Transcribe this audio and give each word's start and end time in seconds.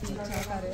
fi 0.00 0.12
cea 0.12 0.40
care... 0.48 0.68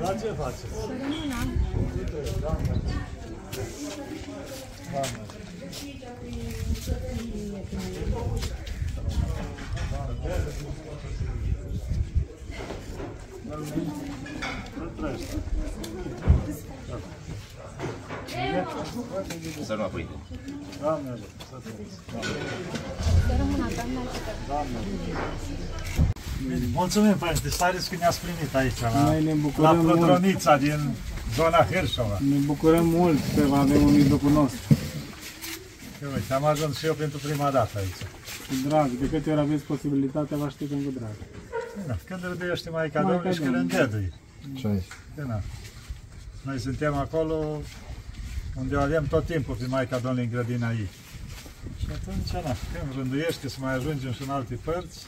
Dar 0.00 0.20
ce 0.20 0.32
faceți? 0.32 0.72
Să 0.72 0.92
nu 17.02 17.19
apoi. 19.90 20.08
Doamne, 20.80 21.08
ajută, 21.10 21.28
să 21.50 21.56
trăiți. 21.64 21.94
Să 23.26 23.32
rămână, 23.38 23.66
doamna 23.74 24.00
Doamne. 24.46 24.76
Bine, 26.48 26.66
mulțumim, 26.72 27.16
Părinte 27.16 27.48
Stareț, 27.48 27.86
că 27.86 27.96
ne-ați 27.98 28.20
primit 28.20 28.54
aici, 28.54 28.80
la, 28.80 29.02
Noi 29.02 29.24
ne 29.24 29.30
la 29.30 29.40
bucurăm 29.40 29.76
mult. 29.76 29.96
Prodronița 29.96 30.56
din 30.56 30.80
zona 31.34 31.64
Hirșova. 31.70 32.18
Ne 32.30 32.36
bucurăm 32.36 32.86
mult 32.86 33.18
că 33.34 33.54
avem 33.54 33.82
un 33.82 33.92
mijlocul 33.92 34.30
nostru. 34.30 34.60
Și 35.96 36.04
uite, 36.14 36.34
am 36.34 36.44
ajuns 36.44 36.78
și 36.78 36.86
eu 36.86 36.94
pentru 36.94 37.18
prima 37.18 37.50
dată 37.50 37.78
aici. 37.78 38.02
Cu 38.48 38.68
drag, 38.68 38.90
de 38.90 39.08
câte 39.08 39.30
ori 39.30 39.40
aveți 39.40 39.62
posibilitatea, 39.64 40.36
vă 40.36 40.44
așteptăm 40.44 40.78
cu 40.78 40.90
drag. 40.98 41.14
Da, 41.86 41.96
când 42.04 42.20
rânduiește 42.22 42.70
Maica 42.70 43.00
Maica 43.00 43.12
Domnului 43.12 43.34
și 43.36 43.40
când 43.40 43.54
Domnului. 43.54 44.12
îngădui. 44.52 44.84
Da, 45.14 45.24
na. 45.26 45.40
Noi 46.42 46.58
suntem 46.58 46.94
acolo 46.94 47.60
unde 48.54 48.76
o 48.76 48.80
avem 48.80 49.06
tot 49.06 49.26
timpul 49.26 49.54
pe 49.54 49.66
Maica 49.66 49.98
Domnului 49.98 50.24
în 50.24 50.30
grădina 50.30 50.70
ei. 50.70 50.88
Și 51.78 51.86
atunci, 51.92 52.44
na, 52.44 52.56
când 52.72 52.94
rânduiește 52.96 53.48
să 53.48 53.56
mai 53.60 53.74
ajungem 53.74 54.12
și 54.12 54.22
în 54.22 54.30
alte 54.30 54.54
părți, 54.54 55.06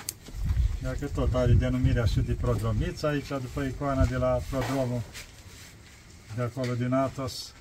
dacă 0.82 1.06
tot 1.14 1.34
are 1.34 1.52
denumirea 1.52 2.04
și 2.04 2.20
de 2.20 2.32
Prodromița 2.32 3.08
aici, 3.08 3.28
după 3.28 3.62
icoana 3.62 4.04
de 4.04 4.16
la 4.16 4.40
Prodromul, 4.50 5.00
de 6.36 6.42
acolo 6.42 6.74
din 6.74 6.92
Atos, 6.92 7.52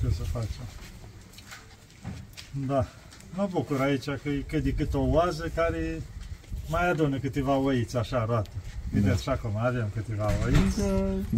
ce 0.00 0.10
să 0.16 0.22
facem? 0.22 0.64
Da, 2.66 2.86
mă 3.34 3.48
bucur 3.50 3.80
aici 3.80 4.04
că 4.04 4.28
e 4.28 4.44
cât 4.46 4.62
de 4.62 4.72
cât 4.72 4.94
o 4.94 5.00
oază 5.00 5.50
care 5.54 6.02
mai 6.68 6.88
adună 6.88 7.18
câteva 7.18 7.56
oiți 7.56 7.96
așa 7.96 8.24
roată. 8.24 8.50
Vedeți 8.92 9.22
și 9.22 9.28
acum 9.28 9.50
avem 9.62 9.86
câteva 9.94 10.24
oiți, 10.44 10.80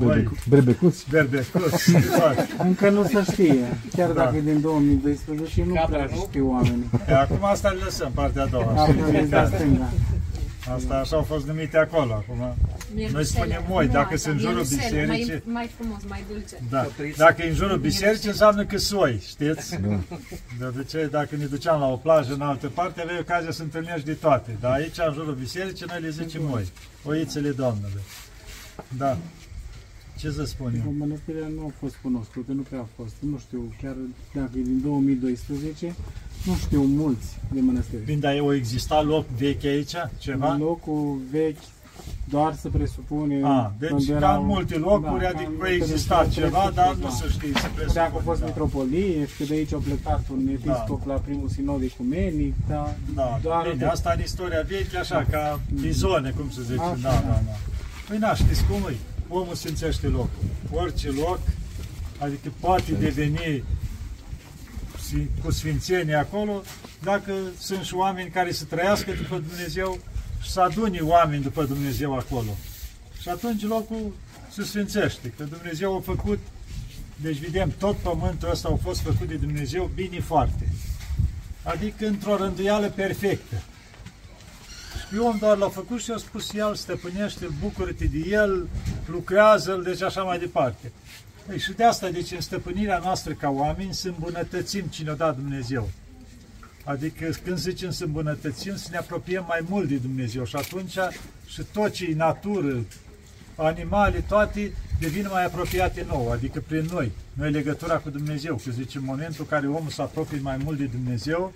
oi, 0.07 0.29
Berbecuți? 0.49 1.07
berbecuți, 1.11 1.91
toate. 2.19 2.49
Încă 2.59 2.91
nu 2.91 3.03
se 3.05 3.23
știe. 3.33 3.55
Chiar 3.97 4.09
Da. 4.11 4.15
dacă 4.23 4.37
e 4.37 4.41
din 4.41 4.61
2012 4.61 5.65
nu 5.65 5.75
prea 5.89 6.07
știu 6.07 6.51
oamenii. 6.51 6.91
E, 7.09 7.15
Acum 7.15 7.39
asta 7.45 7.69
le 7.69 7.81
lăsăm, 7.85 8.11
partea 8.15 8.43
a 8.43 8.47
doua. 8.47 8.73
Asta 8.77 8.93
știți, 8.93 9.09
e 9.09 9.11
de 9.11 9.19
fiecare. 9.19 9.57
stânga. 9.57 9.89
Asta 10.71 10.95
așa 10.95 11.17
au 11.17 11.23
fost 11.23 11.47
numite 11.47 11.77
acolo. 11.77 12.13
Acum, 12.13 12.57
noi 13.13 13.25
spunem 13.25 13.65
moi, 13.69 13.89
dacă 13.89 14.17
sunt 14.17 14.35
în 14.35 14.41
jurul 14.41 14.61
bisericii, 14.61 15.07
Mai, 15.07 15.43
mai 15.45 15.71
frumos, 15.79 16.01
mai 16.09 16.25
dulce. 16.31 16.57
da. 16.71 16.87
dacă 17.17 17.43
e 17.43 17.49
în 17.49 17.55
jurul 17.55 17.79
bisericii, 17.79 18.29
înseamnă 18.29 18.65
că 18.65 18.79
soi, 18.79 19.23
știți? 19.27 19.81
De 20.59 20.65
obicei, 20.65 21.09
dacă 21.09 21.37
ne 21.37 21.45
duceam 21.45 21.81
la 21.81 21.87
o 21.89 21.97
plajă 21.97 22.33
în 22.33 22.41
altă 22.41 22.69
parte, 22.69 23.01
aveai 23.01 23.19
ocazia 23.21 23.51
să 23.51 23.63
întâlnești 23.63 24.05
de 24.07 24.13
toate. 24.13 24.57
Dar 24.61 24.73
aici, 24.73 24.99
în 25.07 25.13
jurul 25.15 25.35
bisericii, 25.35 25.87
noi 25.89 26.01
le 26.01 26.11
zicem 26.11 26.43
moi, 26.45 26.67
oițele 27.05 27.51
Domnului. 27.51 28.03
Da. 28.97 29.17
Ce 30.19 30.31
să 30.31 30.45
spun 30.45 30.73
eu? 30.85 30.93
Mănăstirea 30.99 31.49
nu 31.57 31.67
a 31.67 31.73
fost 31.79 31.95
cunoscută, 32.03 32.53
nu 32.53 32.63
prea 32.63 32.81
a 32.81 32.89
fost. 32.97 33.15
Nu 33.19 33.39
știu, 33.39 33.73
chiar 33.83 33.95
dacă 34.35 34.51
e 34.59 34.63
din 34.63 34.81
2012, 34.85 35.95
nu 36.47 36.55
știu 36.55 36.83
mulți 36.83 37.27
de 37.53 37.61
mănăstiri. 37.61 38.03
Când 38.05 38.25
ai 38.25 38.41
o 38.41 38.53
exista 38.55 39.03
loc 39.03 39.27
vechi 39.39 39.65
aici, 39.65 39.93
ceva? 40.19 40.57
Locul 40.57 41.19
vechi 41.31 41.59
doar 42.25 42.55
se 42.55 42.69
presupune... 42.69 43.41
A, 43.45 43.73
deci 43.79 43.89
când 43.89 44.07
ca 44.07 44.13
erau- 44.17 44.41
în 44.41 44.47
multe 44.47 44.77
locuri, 44.77 45.23
da, 45.23 45.29
adică 45.29 45.51
ca 45.59 45.65
a 45.65 45.69
în 45.69 45.75
existat 45.75 46.23
multe 46.25 46.41
ceva, 46.41 46.57
locuri, 46.59 46.75
dar 46.75 46.95
da. 46.95 47.07
nu 47.07 47.11
se 47.11 47.29
știe, 47.29 47.49
se 47.55 47.69
presupune. 47.75 47.93
Dacă 47.95 48.13
a 48.19 48.21
fost 48.25 48.41
da. 48.41 48.47
mitropolie 48.47 49.27
și 49.27 49.37
că 49.39 49.45
de 49.45 49.55
aici 49.55 49.73
a 49.73 49.77
plecat 49.85 50.25
un 50.33 50.49
episcop 50.49 51.07
la 51.07 51.15
primul 51.15 51.49
sinod 51.49 51.83
ecumenic, 51.83 52.55
dar 52.69 52.97
Da, 53.15 53.39
doar 53.43 53.63
bine, 53.63 53.75
atât. 53.85 53.89
asta 53.95 54.13
în 54.17 54.23
istoria 54.23 54.63
veche, 54.69 54.97
așa, 54.97 55.27
ca 55.31 55.61
bizone, 55.81 56.31
cum 56.37 56.51
se 56.51 56.61
zice, 56.63 56.81
Așa, 56.81 56.99
da, 57.03 57.09
da. 57.09 57.21
da, 57.21 57.41
da. 57.47 57.57
Păi 58.09 58.19
na, 58.19 58.35
știți 58.35 58.65
cum 58.65 58.77
e? 58.91 58.95
Omul 59.29 59.55
simțește 59.55 60.07
locul. 60.07 60.43
Orice 60.71 61.11
loc, 61.11 61.39
adică 62.19 62.49
poate 62.61 62.93
deveni 62.93 63.37
si- 63.39 63.65
cu 65.45 65.51
sfințenie 65.51 66.15
acolo, 66.15 66.63
dacă 67.03 67.35
sunt 67.59 67.85
și 67.85 67.95
oameni 67.95 68.31
care 68.31 68.53
să 68.53 68.65
trăiască 68.65 69.13
după 69.13 69.43
Dumnezeu 69.49 69.99
și 70.43 70.51
să 70.51 70.61
adune 70.61 70.99
oameni 70.99 71.43
după 71.43 71.65
Dumnezeu 71.65 72.15
acolo. 72.15 72.57
Și 73.21 73.29
atunci 73.29 73.63
locul 73.63 74.13
se 74.51 74.63
sfințește, 74.63 75.33
că 75.37 75.45
Dumnezeu 75.45 75.97
a 75.97 76.01
făcut, 76.01 76.39
deci 77.17 77.39
vedem, 77.39 77.73
tot 77.79 77.97
pământul 77.97 78.51
ăsta 78.51 78.69
a 78.69 78.77
fost 78.83 79.01
făcut 79.01 79.29
de 79.29 79.35
Dumnezeu 79.35 79.91
bine 79.95 80.21
foarte. 80.21 80.69
Adică 81.63 82.07
într-o 82.07 82.37
rânduială 82.37 82.89
perfectă. 82.89 83.63
Și 85.09 85.19
om 85.19 85.39
doar 85.39 85.57
l-a 85.57 85.69
făcut 85.69 86.01
și 86.01 86.11
a 86.11 86.17
spus, 86.17 86.53
el 86.53 86.75
stăpânește-l, 86.75 87.53
bucură-te 87.61 88.05
de 88.05 88.19
el, 88.29 88.69
lucrează-l, 89.07 89.83
deci 89.83 90.03
așa 90.03 90.23
mai 90.23 90.39
departe. 90.39 90.93
Ei, 91.51 91.59
și 91.59 91.73
de 91.73 91.85
asta, 91.85 92.11
deci 92.11 92.31
în 92.31 92.41
stăpânirea 92.41 92.99
noastră 92.99 93.33
ca 93.33 93.49
oameni, 93.49 93.95
să 93.95 94.09
îmbunătățim 94.09 94.85
ce 94.85 95.03
ne-a 95.03 95.15
dat 95.15 95.37
Dumnezeu. 95.37 95.91
Adică 96.85 97.31
când 97.45 97.59
zicem 97.59 97.91
să 97.91 98.05
îmbunătățim, 98.05 98.77
să 98.77 98.89
ne 98.91 98.97
apropiem 98.97 99.45
mai 99.49 99.65
mult 99.69 99.89
de 99.89 99.97
Dumnezeu 99.97 100.45
și 100.45 100.57
atunci 100.57 100.97
și 101.47 101.63
tot 101.73 101.93
ce 101.93 102.05
e 102.05 102.15
natură, 102.15 102.85
animale, 103.57 104.25
toate 104.29 104.73
devin 105.01 105.29
mai 105.31 105.45
apropiate 105.45 106.07
nouă, 106.09 106.33
adică 106.33 106.63
prin 106.67 106.89
noi. 106.93 107.13
Noi 107.33 107.51
legătura 107.51 107.97
cu 107.97 108.11
Dumnezeu, 108.11 108.61
că 108.65 108.71
zice, 108.71 108.99
în 108.99 109.05
momentul 109.05 109.37
în 109.39 109.47
care 109.47 109.67
omul 109.67 109.91
se 109.91 110.03
apropie 110.03 110.39
mai 110.41 110.57
mult 110.65 110.79
de 110.79 110.85
Dumnezeu, 110.85 111.53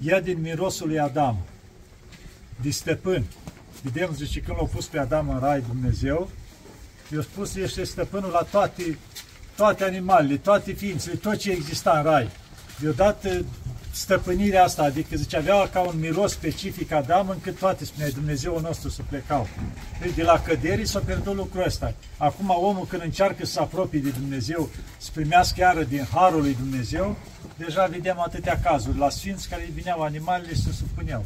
ia 0.00 0.20
din 0.20 0.40
mirosul 0.40 0.86
lui 0.86 0.98
Adam, 0.98 1.38
de 2.60 2.70
stăpân. 2.70 3.24
Vedem, 3.82 4.14
zice, 4.14 4.40
când 4.40 4.56
l-a 4.60 4.66
pus 4.66 4.86
pe 4.86 4.98
Adam 4.98 5.28
în 5.28 5.38
rai 5.38 5.64
Dumnezeu, 5.68 6.30
i-a 7.14 7.22
spus, 7.22 7.54
ești 7.54 7.84
stăpânul 7.84 8.30
la 8.30 8.46
toate, 8.50 8.98
toate 9.56 9.84
animalele, 9.84 10.36
toate 10.36 10.72
ființele, 10.72 11.14
tot 11.14 11.36
ce 11.36 11.50
exista 11.50 11.90
în 11.96 12.02
rai. 12.10 12.30
I-a 12.84 12.90
dat 12.90 13.24
eh, 13.24 13.40
stăpânirea 13.92 14.64
asta, 14.64 14.82
adică 14.82 15.16
zice, 15.16 15.36
avea 15.36 15.68
ca 15.68 15.80
un 15.80 15.98
miros 15.98 16.32
specific 16.32 16.92
Adam, 16.92 17.28
încât 17.28 17.58
toate, 17.58 17.84
spunea 17.84 18.10
Dumnezeu 18.10 18.60
nostru, 18.60 18.88
să 18.88 19.02
plecau. 19.08 19.48
Deci 20.00 20.14
de 20.14 20.22
la 20.22 20.42
căderii 20.42 20.86
s-a 20.86 20.98
pierdut 20.98 21.34
lucrul 21.34 21.64
ăsta. 21.66 21.94
Acum 22.16 22.48
omul 22.48 22.86
când 22.86 23.02
încearcă 23.02 23.44
să 23.44 23.52
se 23.52 23.60
apropie 23.60 24.00
de 24.00 24.10
Dumnezeu, 24.10 24.68
să 24.98 25.10
primească 25.14 25.60
iară 25.60 25.82
din 25.82 26.06
Harul 26.12 26.40
lui 26.40 26.54
Dumnezeu, 26.54 27.16
deja 27.56 27.86
vedem 27.86 28.20
atâtea 28.20 28.60
cazuri 28.60 28.98
la 28.98 29.08
sfinți 29.08 29.48
care 29.48 29.68
vineau 29.74 30.00
animalele 30.00 30.54
și 30.54 30.62
se 30.62 30.72
supuneau. 30.72 31.24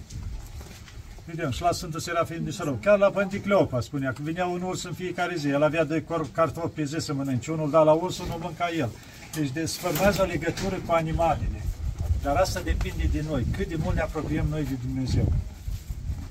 Vedem, 1.27 1.51
și 1.51 1.63
la 1.63 1.73
Sfântul 1.73 2.01
Serafim 2.01 2.45
de 2.45 2.51
Sărău. 2.51 2.79
Chiar 2.83 2.99
la 2.99 3.11
Părinte 3.11 3.41
Cleopa 3.41 3.81
spunea 3.81 4.13
că 4.13 4.21
vinea 4.23 4.47
un 4.47 4.63
urs 4.63 4.85
în 4.85 4.93
fiecare 4.93 5.35
zi. 5.37 5.49
El 5.49 5.63
avea 5.63 5.85
doi 5.85 6.05
cor- 6.05 6.33
cartofi 6.33 6.75
pe 6.75 6.85
zi 6.85 6.97
să 6.99 7.13
mănânce. 7.15 7.51
Unul 7.51 7.71
da 7.71 7.83
la 7.83 7.93
urs, 7.93 8.19
unul 8.19 8.39
mânca 8.41 8.71
el. 8.79 8.91
Deci 9.35 9.51
desfărmează 9.51 10.23
o 10.23 10.25
legătură 10.25 10.77
cu 10.87 10.93
animalele. 10.93 11.63
Dar 12.23 12.37
asta 12.37 12.61
depinde 12.61 13.09
de 13.13 13.25
noi. 13.29 13.47
Cât 13.57 13.69
de 13.69 13.77
mult 13.79 13.95
ne 13.95 14.01
apropiem 14.01 14.47
noi 14.51 14.65
de 14.65 14.77
Dumnezeu. 14.87 15.33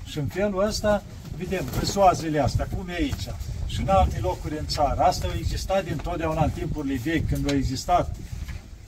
Și 0.04 0.18
în 0.18 0.26
felul 0.26 0.66
ăsta, 0.66 1.02
vedem, 1.36 1.64
răsoazele 1.78 2.38
astea, 2.40 2.68
cum 2.76 2.88
e 2.88 2.92
aici. 2.92 3.28
Și 3.66 3.80
în 3.80 3.88
alte 3.88 4.18
locuri 4.20 4.58
în 4.58 4.66
țară. 4.66 5.00
Asta 5.00 5.26
a 5.26 5.36
existat 5.38 5.84
dintotdeauna 5.84 6.44
în 6.44 6.50
timpurile 6.50 7.00
vechi, 7.04 7.28
când 7.28 7.50
a 7.50 7.54
existat 7.54 8.16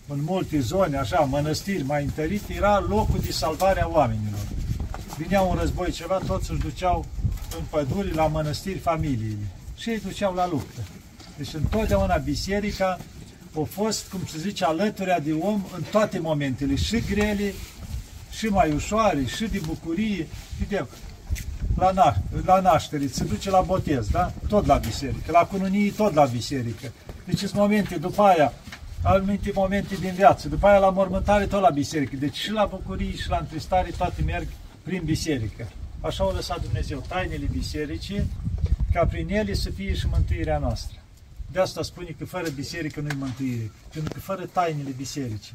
în 0.07 0.19
multe 0.23 0.61
zone, 0.61 0.97
așa, 0.97 1.19
mănăstiri 1.21 1.83
mai 1.83 2.05
întărite, 2.05 2.55
era 2.55 2.85
locul 2.89 3.21
de 3.21 3.31
salvare 3.31 3.83
a 3.83 3.89
oamenilor 3.89 4.41
vinea 5.19 5.41
un 5.41 5.57
război 5.61 5.91
ceva, 5.91 6.21
toți 6.27 6.51
își 6.51 6.61
duceau 6.61 7.07
în 7.59 7.65
păduri, 7.71 8.15
la 8.15 8.27
mănăstiri, 8.27 8.79
familiile. 8.79 9.47
Și 9.77 9.91
ei 9.91 10.01
duceau 10.01 10.35
la 10.35 10.49
luptă. 10.49 10.81
Deci 11.37 11.55
întotdeauna 11.55 12.17
biserica 12.17 12.99
a 13.61 13.67
fost, 13.71 14.09
cum 14.09 14.21
se 14.27 14.39
zice, 14.39 14.65
alăturea 14.65 15.21
de 15.21 15.33
om 15.33 15.65
în 15.77 15.83
toate 15.91 16.19
momentele, 16.19 16.75
și 16.75 17.01
grele, 17.01 17.55
și 18.31 18.47
mai 18.47 18.73
ușoare, 18.73 19.25
și 19.25 19.45
de 19.45 19.61
bucurie. 19.67 20.27
Vedem, 20.59 20.89
la, 21.77 21.93
na- 21.93 22.43
la 22.45 22.61
naștere, 22.61 23.07
se 23.07 23.25
duce 23.25 23.51
la 23.51 23.61
botez, 23.61 24.09
da? 24.09 24.33
Tot 24.49 24.67
la 24.67 24.77
biserică. 24.77 25.33
La 25.33 25.41
cununie, 25.41 25.91
tot 25.91 26.15
la 26.15 26.25
biserică. 26.25 26.93
Deci 27.25 27.39
sunt 27.39 27.53
momente, 27.53 27.97
după 27.97 28.23
aia, 28.23 28.53
anumite 29.03 29.51
momente 29.55 29.95
din 29.95 30.13
viață. 30.15 30.49
După 30.49 30.67
aia 30.67 30.79
la 30.79 30.91
mormântare, 30.91 31.47
tot 31.47 31.61
la 31.61 31.71
biserică. 31.71 32.17
Deci 32.17 32.37
și 32.37 32.51
la 32.51 32.65
bucurie 32.65 33.17
și 33.17 33.29
la 33.29 33.37
întristare, 33.37 33.91
toate 33.97 34.23
merg 34.23 34.47
prin 34.83 35.03
biserică. 35.05 35.73
Așa 36.01 36.25
a 36.25 36.33
lăsat 36.33 36.63
Dumnezeu 36.63 37.05
tainele 37.09 37.49
bisericii, 37.53 38.31
ca 38.93 39.07
prin 39.07 39.29
ele 39.29 39.55
să 39.55 39.71
fie 39.71 39.95
și 39.95 40.07
mântuirea 40.07 40.59
noastră. 40.59 40.99
De 41.53 41.61
asta 41.61 41.83
spune 41.83 42.15
că 42.19 42.25
fără 42.25 42.49
biserică 42.49 43.01
nu-i 43.01 43.17
mântuire, 43.19 43.71
pentru 43.93 44.13
că 44.13 44.21
fără 44.21 44.47
tainele 44.47 44.91
bisericii. 44.97 45.55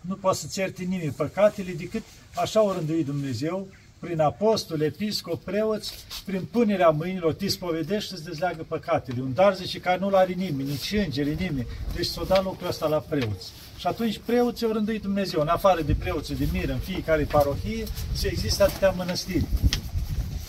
nu 0.00 0.14
poate 0.14 0.38
să 0.38 0.46
certe 0.52 0.82
nimeni 0.82 1.10
păcatele 1.10 1.72
decât 1.72 2.02
așa 2.34 2.62
o 2.62 2.72
rânduit 2.72 3.04
Dumnezeu, 3.04 3.68
prin 4.04 4.20
apostol, 4.20 4.80
episcop, 4.80 5.44
preoți, 5.44 5.92
prin 6.24 6.44
punerea 6.50 6.88
mâinilor, 6.88 7.34
te 7.34 7.48
spovedești 7.48 8.10
să-ți 8.10 8.24
dezleagă 8.24 8.64
păcatele. 8.68 9.20
Un 9.20 9.34
dar 9.34 9.54
zice 9.54 9.80
că 9.80 9.96
nu-l 10.00 10.14
are 10.14 10.32
nimeni, 10.32 10.68
nici 10.68 10.92
îngeri, 11.04 11.34
nimeni. 11.38 11.66
Deci 11.94 12.06
s-o 12.06 12.24
dat 12.24 12.44
lucrul 12.44 12.68
ăsta 12.68 12.86
la 12.86 12.98
preoți. 12.98 13.52
Și 13.78 13.86
atunci 13.86 14.20
preoții 14.24 14.66
au 14.66 14.72
rânduit 14.72 15.02
Dumnezeu, 15.02 15.40
în 15.40 15.48
afară 15.48 15.82
de 15.82 15.94
preoții 15.94 16.34
de 16.36 16.48
mir 16.52 16.68
în 16.68 16.78
fiecare 16.78 17.22
parohie, 17.22 17.84
să 18.12 18.26
există 18.26 18.62
atâtea 18.62 18.90
mănăstiri. 18.90 19.46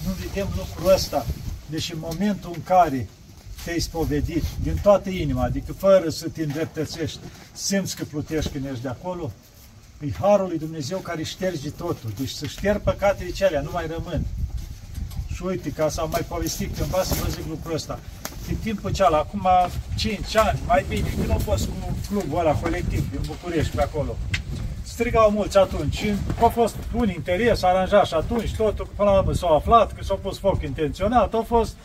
Nu 0.06 0.12
vedem 0.12 0.48
lucrul 0.58 0.94
ăsta. 0.94 1.26
Deci 1.70 1.92
în 1.92 2.00
momentul 2.00 2.52
în 2.56 2.64
care 2.64 3.10
te-ai 3.64 3.80
spovedit 3.80 4.44
din 4.64 4.78
toată 4.82 5.10
inima, 5.10 5.44
adică 5.44 5.74
fără 5.74 6.10
să 6.10 6.30
te 6.30 6.44
îndreptățești, 6.44 7.20
simți 7.54 7.96
că 7.96 8.04
plutești 8.04 8.52
când 8.52 8.66
ești 8.66 8.82
de 8.82 8.88
acolo, 8.88 9.32
e 10.00 10.12
Harul 10.20 10.48
lui 10.48 10.58
Dumnezeu 10.58 10.98
care 10.98 11.24
șterge 11.24 11.70
totul. 11.70 12.12
Deci 12.20 12.30
să 12.30 12.46
șterg 12.46 12.82
păcatele 12.82 13.30
celea, 13.30 13.62
nu 13.62 13.70
mai 13.74 13.88
rămân. 13.88 14.26
Și 15.34 15.44
uite, 15.44 15.70
ca 15.70 15.90
să 15.90 16.02
am 16.02 16.10
mai 16.10 16.26
povestit 16.28 16.78
cândva 16.78 17.04
să 17.04 17.16
vă 17.24 17.30
zic 17.30 17.44
lucrul 17.50 17.74
ăsta. 17.74 18.00
În 18.50 18.56
timpul 18.56 18.92
cealaltă, 18.92 19.28
acum 19.28 19.48
5 19.96 20.36
ani, 20.36 20.60
mai 20.68 20.86
bine, 20.88 21.14
când 21.18 21.32
au 21.32 21.38
fost 21.38 21.66
cu 21.66 21.98
clubul 22.10 22.40
ăla 22.40 22.54
colectiv 22.54 23.12
din 23.12 23.20
București, 23.26 23.76
pe 23.76 23.82
acolo, 23.82 24.18
strigau 24.84 25.32
mulți 25.32 25.58
atunci 25.58 25.96
și 25.96 26.14
a 26.42 26.48
fost 26.48 26.76
un 26.94 27.10
interes 27.10 27.64
aranjat 27.64 28.06
și 28.06 28.14
atunci 28.14 28.56
totul, 28.56 28.88
până 28.96 29.10
la 29.10 29.18
urmă 29.18 29.34
s-au 29.34 29.56
aflat 29.56 29.94
că 29.94 30.04
s-a 30.04 30.14
pus 30.14 30.40
foc 30.40 30.64
intenționat, 30.64 31.34
a 31.34 31.44
fost, 31.48 31.76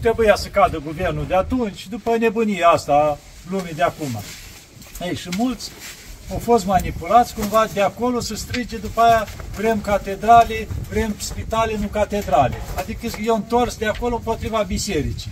trebuia 0.00 0.36
să 0.36 0.48
cadă 0.48 0.78
guvernul 0.78 1.26
de 1.26 1.34
atunci, 1.34 1.88
după 1.88 2.16
nebunia 2.16 2.68
asta 2.68 2.92
a 2.92 3.18
lumii 3.50 3.74
de 3.74 3.82
acum. 3.82 4.20
Ei, 5.00 5.16
și 5.16 5.28
mulți 5.36 5.70
au 6.30 6.38
fost 6.38 6.66
manipulați 6.66 7.34
cumva 7.34 7.66
de 7.72 7.80
acolo 7.80 8.20
să 8.20 8.34
strige 8.34 8.76
după 8.76 9.00
aia 9.00 9.26
vrem 9.56 9.80
catedrale, 9.80 10.68
vrem 10.88 11.14
spitale, 11.18 11.76
nu 11.80 11.86
catedrale. 11.86 12.56
Adică 12.76 13.06
eu 13.24 13.34
întors 13.34 13.76
de 13.76 13.86
acolo 13.86 14.20
potriva 14.24 14.62
bisericii. 14.62 15.30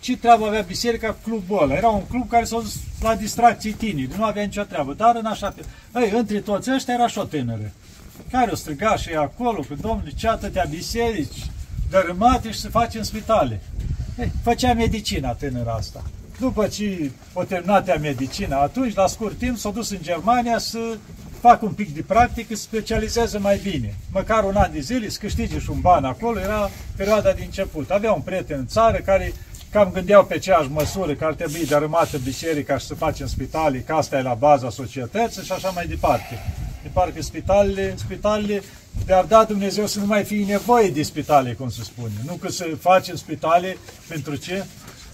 Ce 0.00 0.16
treabă 0.16 0.46
avea 0.46 0.60
biserica 0.60 1.08
cu 1.08 1.18
clubul 1.24 1.62
ăla? 1.62 1.74
Era 1.74 1.88
un 1.88 2.06
club 2.06 2.28
care 2.28 2.44
s-a 2.44 2.60
dus 2.60 2.74
la 3.00 3.14
distracții 3.14 3.72
tineri, 3.72 4.16
nu 4.16 4.24
avea 4.24 4.42
nicio 4.42 4.62
treabă, 4.62 4.92
dar 4.92 5.16
în 5.16 5.26
așa 5.26 5.50
fel. 5.50 5.64
Ei, 6.02 6.10
între 6.10 6.40
toți 6.40 6.70
ăștia 6.72 6.94
era 6.94 7.08
și 7.08 7.18
o 7.18 7.24
tânără, 7.24 7.72
care 8.30 8.50
o 8.50 8.54
striga 8.54 8.96
și 8.96 9.10
acolo, 9.10 9.60
că 9.60 9.74
domnule, 9.80 10.10
ce 10.16 10.28
atâtea 10.28 10.66
biserici 10.70 11.50
dărâmate 11.90 12.50
și 12.50 12.60
se 12.60 12.68
face 12.68 12.98
în 12.98 13.04
spitale. 13.04 13.60
Ei, 14.18 14.32
făcea 14.42 14.74
medicina 14.74 15.32
tânăra 15.32 15.72
asta. 15.72 16.02
După 16.38 16.66
ce 16.66 17.10
o 17.32 17.44
terminat 17.44 17.88
ea 17.88 17.96
medicina, 17.96 18.60
atunci, 18.60 18.94
la 18.94 19.06
scurt 19.06 19.38
timp, 19.38 19.58
s-a 19.58 19.70
dus 19.70 19.90
în 19.90 19.98
Germania 20.02 20.58
să 20.58 20.78
facă 21.40 21.64
un 21.64 21.72
pic 21.72 21.94
de 21.94 22.02
practică, 22.02 22.54
să 22.54 22.62
specializeze 22.62 23.38
mai 23.38 23.60
bine. 23.62 23.94
Măcar 24.12 24.44
un 24.44 24.56
an 24.56 24.72
de 24.72 24.80
zile, 24.80 25.08
să 25.08 25.18
câștige 25.20 25.58
și 25.58 25.70
un 25.70 25.80
ban 25.80 26.04
acolo, 26.04 26.40
era 26.40 26.70
perioada 26.96 27.32
de 27.32 27.42
început. 27.42 27.90
Avea 27.90 28.12
un 28.12 28.20
prieten 28.20 28.58
în 28.58 28.66
țară 28.66 28.98
care 28.98 29.32
cam 29.70 29.90
gândeau 29.92 30.24
pe 30.24 30.34
aceeași 30.34 30.68
măsură 30.70 31.14
că 31.14 31.24
ar 31.24 31.34
trebui 31.34 31.66
dărâmată 31.66 32.18
biserica 32.18 32.78
și 32.78 32.86
să 32.86 32.94
facem 32.94 33.26
spitalii, 33.26 33.82
că 33.82 33.92
asta 33.92 34.18
e 34.18 34.22
la 34.22 34.34
baza 34.34 34.70
societății 34.70 35.42
și 35.42 35.52
așa 35.52 35.70
mai 35.70 35.86
departe. 35.86 36.38
De 36.82 36.88
parcă 36.92 37.22
spitalele, 37.22 37.94
spitalele 37.96 38.62
de-ar 39.04 39.24
da 39.24 39.44
Dumnezeu 39.44 39.86
să 39.86 39.98
nu 39.98 40.06
mai 40.06 40.24
fie 40.24 40.44
nevoie 40.44 40.88
de 40.88 41.02
spitale, 41.02 41.52
cum 41.52 41.70
se 41.70 41.82
spune. 41.82 42.12
Nu 42.26 42.32
că 42.32 42.48
să 42.50 42.64
facem 42.80 43.16
spitale, 43.16 43.76
pentru 44.08 44.36
ce? 44.36 44.64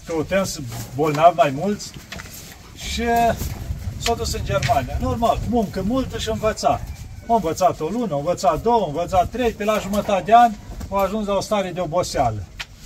Căutăm 0.05 0.43
să 0.43 0.59
bolnavi 0.95 1.35
mai 1.35 1.53
mulți 1.55 1.91
și 2.75 3.03
s-a 3.97 4.13
dus 4.13 4.33
în 4.33 4.41
Germania. 4.43 4.97
Normal, 5.01 5.39
muncă 5.49 5.81
multă 5.81 6.17
și 6.17 6.29
învăța. 6.29 6.81
A 7.27 7.33
învățat 7.33 7.79
o 7.79 7.87
lună, 7.87 8.13
a 8.13 8.17
învățat 8.17 8.61
două, 8.61 8.83
a 8.83 8.87
învățat 8.87 9.29
trei, 9.29 9.51
pe 9.51 9.63
la 9.63 9.77
jumătate 9.81 10.23
de 10.25 10.33
an 10.35 10.51
a 10.89 11.01
ajuns 11.01 11.27
la 11.27 11.35
o 11.35 11.41
stare 11.41 11.71
de 11.71 11.79
oboseală. 11.79 12.43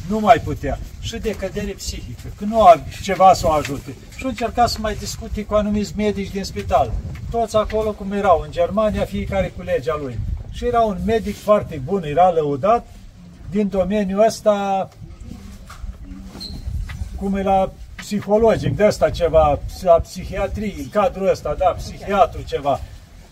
Nu 0.10 0.20
mai 0.20 0.38
putea. 0.44 0.80
Și 1.00 1.18
decădere 1.18 1.72
psihică, 1.72 2.28
că 2.38 2.46
nu 2.46 2.62
a 2.62 2.84
ceva 3.04 3.34
să 3.34 3.48
o 3.48 3.52
ajute. 3.52 3.96
Și 4.16 4.26
a 4.26 4.28
încercat 4.28 4.70
să 4.70 4.78
mai 4.82 4.96
discute 4.96 5.46
cu 5.46 5.54
anumiți 5.54 5.94
medici 5.96 6.32
din 6.32 6.44
spital. 6.44 6.92
Toți 7.32 7.56
acolo 7.56 7.92
cum 7.92 8.12
erau, 8.12 8.42
în 8.46 8.52
Germania, 8.52 9.06
fiecare 9.06 9.54
cu 9.56 9.62
legea 9.62 9.98
lui. 10.02 10.20
Și 10.52 10.66
era 10.66 10.82
un 10.82 10.98
medic 11.06 11.38
foarte 11.38 11.82
bun, 11.86 12.04
era 12.04 12.32
lăudat, 12.32 12.88
din 13.50 13.70
domeniul 13.70 14.26
ăsta, 14.26 14.90
cum 17.20 17.36
e 17.36 17.44
la 17.44 17.72
psihologic, 17.96 18.76
de 18.76 18.84
asta 18.84 19.10
ceva, 19.10 19.60
la 19.82 20.00
psihiatrie, 20.00 20.74
în 20.78 20.90
cadrul 20.90 21.30
ăsta, 21.30 21.56
da, 21.58 21.66
psihiatru 21.66 22.42
ceva. 22.42 22.80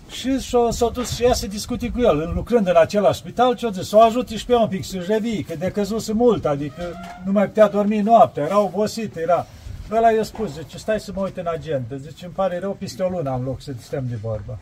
Și 0.09 0.39
s-a, 0.39 0.67
s-a 0.71 0.89
dus 0.89 1.15
și 1.15 1.23
ea 1.23 1.33
să 1.33 1.47
discute 1.47 1.89
cu 1.89 2.01
el, 2.01 2.31
lucrând 2.35 2.67
în 2.67 2.75
același 2.77 3.19
spital, 3.19 3.55
ce-a 3.55 3.69
zis, 3.69 3.87
să 3.87 3.95
o 3.95 4.01
ajute 4.01 4.35
și 4.37 4.45
pe 4.45 4.55
un 4.55 4.67
pic 4.67 4.85
să-și 4.85 5.11
revii, 5.11 5.43
că 5.43 5.55
de 5.55 5.71
căzuse 5.71 6.13
mult, 6.13 6.45
adică 6.45 6.81
nu 7.25 7.31
mai 7.31 7.45
putea 7.45 7.67
dormi 7.67 7.99
noaptea, 7.99 8.43
era 8.43 8.59
obosit, 8.59 9.15
era... 9.15 9.45
Ăla 9.91 10.11
i-a 10.11 10.23
spus, 10.23 10.53
zice, 10.53 10.77
stai 10.77 10.99
să 10.99 11.11
mă 11.15 11.21
uit 11.21 11.38
în 11.38 11.47
agenda, 11.53 11.95
zice, 11.95 12.25
îmi 12.25 12.33
pare 12.33 12.59
rău, 12.59 12.71
peste 12.79 13.03
o 13.03 13.09
lună 13.09 13.29
am 13.29 13.43
loc 13.43 13.61
să 13.61 13.71
stăm 13.81 14.03
de 14.09 14.17
vorbă. 14.21 14.59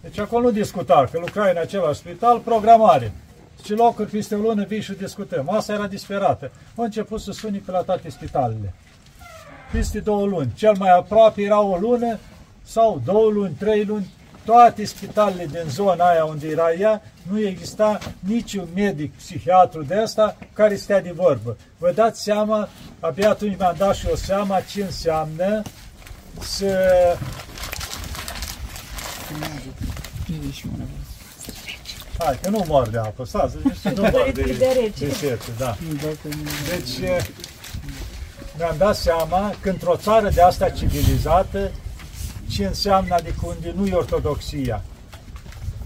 Deci 0.00 0.18
acolo 0.18 0.42
nu 0.42 0.50
discuta, 0.50 1.08
că 1.12 1.18
lucrai 1.18 1.50
în 1.50 1.60
același 1.60 1.98
spital, 1.98 2.38
programare. 2.38 3.12
Ce 3.62 3.74
locuri 3.74 4.10
peste 4.10 4.34
o 4.34 4.38
lună 4.38 4.64
vii 4.64 4.80
și 4.80 4.92
discutăm. 4.92 5.50
Asta 5.50 5.72
era 5.72 5.86
disperată. 5.86 6.50
A 6.76 6.82
început 6.82 7.20
să 7.20 7.32
suni 7.32 7.58
pe 7.58 7.70
la 7.70 7.80
toate 7.80 8.10
spitalele. 8.10 8.74
Peste 9.72 10.00
două 10.00 10.26
luni. 10.26 10.52
Cel 10.54 10.74
mai 10.78 10.90
aproape 10.90 11.42
era 11.42 11.60
o 11.60 11.76
lună 11.76 12.18
sau 12.62 13.00
două 13.04 13.30
luni, 13.30 13.54
trei 13.58 13.84
luni. 13.84 14.12
Toate 14.44 14.84
spitalele 14.84 15.46
din 15.46 15.68
zona 15.68 16.08
aia 16.08 16.24
unde 16.24 16.48
era 16.48 16.72
ea, 16.72 17.02
nu 17.30 17.40
exista 17.40 17.98
niciun 18.18 18.68
medic, 18.74 19.12
psihiatru 19.14 19.82
de 19.82 19.94
asta 19.94 20.36
care 20.52 20.76
stea 20.76 21.00
de 21.00 21.10
vorbă. 21.10 21.56
Vă 21.78 21.92
dați 21.92 22.22
seama, 22.22 22.68
abia 23.00 23.30
atunci 23.30 23.56
mi-am 23.58 23.74
dat 23.78 23.94
și 23.94 24.06
o 24.12 24.16
seama 24.16 24.60
ce 24.60 24.82
înseamnă 24.82 25.62
să 26.40 26.66
51 30.26 30.72
Hai, 32.18 32.38
că 32.42 32.48
nu 32.48 32.64
mor 32.66 32.88
de 32.88 32.98
apă, 32.98 33.24
stați, 33.24 33.56
deci 33.62 33.94
nu 33.94 34.02
mor 34.12 34.30
de, 34.34 34.42
de, 34.42 34.92
de 34.98 35.12
sete, 35.12 35.50
da. 35.58 35.76
Deci, 36.68 37.08
mi-am 38.58 38.74
dat 38.78 38.96
seama 38.96 39.54
că 39.60 39.68
într-o 39.70 39.96
țară 39.96 40.28
de 40.28 40.42
asta 40.42 40.68
civilizată, 40.68 41.70
ce 42.48 42.66
înseamnă, 42.66 43.14
adică 43.14 43.40
unde 43.42 43.72
nu 43.76 43.86
e 43.86 43.92
ortodoxia, 43.92 44.82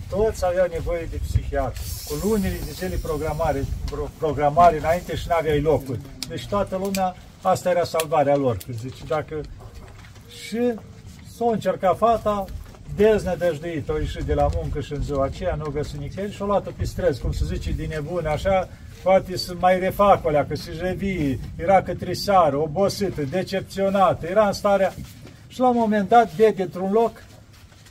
toți 0.08 0.44
aveau 0.44 0.66
nevoie 0.70 1.08
de 1.10 1.20
psihiatru. 1.26 1.82
Cu 2.04 2.26
lunile 2.26 2.58
de 2.64 2.70
zile 2.70 2.96
programare, 3.02 3.64
programare 4.18 4.78
înainte 4.78 5.16
și 5.16 5.28
n-aveai 5.28 5.60
locuri. 5.60 6.00
Deci 6.28 6.46
toată 6.46 6.76
lumea, 6.76 7.16
asta 7.42 7.70
era 7.70 7.84
salvarea 7.84 8.36
lor. 8.36 8.56
Că 8.56 8.72
zice, 8.72 9.04
dacă... 9.06 9.40
Și 10.46 10.72
s-a 11.36 11.44
încercat 11.50 11.96
fata, 11.96 12.44
deznădăjduit, 12.98 13.88
o 13.88 13.98
ieșit 13.98 14.22
de 14.22 14.34
la 14.34 14.48
muncă 14.54 14.80
și 14.80 14.92
în 14.92 15.02
ziua 15.02 15.24
aceea, 15.24 15.54
nu 15.54 15.64
o 15.66 15.70
găsit 15.70 16.00
nicăieri 16.00 16.34
și 16.34 16.42
o 16.42 16.46
luat 16.46 16.68
pe 16.68 16.84
străzi, 16.84 17.20
cum 17.20 17.32
se 17.32 17.44
zice, 17.44 17.70
din 17.70 17.88
nebune, 17.88 18.28
așa, 18.28 18.68
poate 19.02 19.36
să 19.36 19.54
mai 19.58 19.78
refac 19.78 20.26
alea, 20.26 20.46
că 20.46 20.54
se 20.54 20.70
revii, 20.80 21.40
era 21.56 21.82
către 21.82 22.12
seară, 22.12 22.56
obosită, 22.56 23.22
decepționată, 23.22 24.26
era 24.26 24.46
în 24.46 24.52
starea... 24.52 24.92
Și 25.48 25.60
la 25.60 25.68
un 25.68 25.76
moment 25.76 26.08
dat, 26.08 26.34
vede 26.34 26.62
într-un 26.62 26.92
loc, 26.92 27.12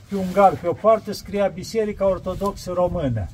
pe 0.08 0.16
un 0.16 0.32
gar, 0.32 0.52
pe 0.60 0.66
o 0.66 0.72
parte, 0.72 1.12
scria 1.12 1.46
Biserica 1.46 2.08
Ortodoxă 2.08 2.72
Română. 2.74 3.26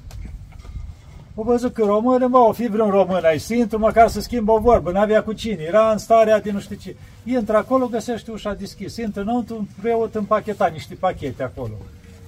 O 1.37 1.43
văzut 1.43 1.73
că 1.73 1.85
română, 1.85 2.27
mă, 2.27 2.39
o 2.39 2.53
fi 2.53 2.67
vreun 2.67 2.91
român 2.91 3.25
aici, 3.25 3.41
să 3.41 3.55
intru 3.55 3.79
măcar 3.79 4.09
să 4.09 4.21
schimbă 4.21 4.53
o 4.53 4.59
vorbă, 4.59 4.91
n-avea 4.91 5.23
cu 5.23 5.33
cine, 5.33 5.63
era 5.63 5.91
în 5.91 5.99
starea 5.99 6.41
de 6.41 6.51
nu 6.51 6.61
știu 6.61 6.77
ce. 6.77 6.97
Intră 7.25 7.57
acolo, 7.57 7.87
găsește 7.87 8.31
ușa 8.31 8.55
deschisă, 8.55 9.01
intră 9.03 9.21
înăuntru, 9.21 9.57
un 9.57 9.67
preot 9.81 10.15
împacheta 10.15 10.67
niște 10.67 10.95
pachete 10.95 11.43
acolo. 11.43 11.75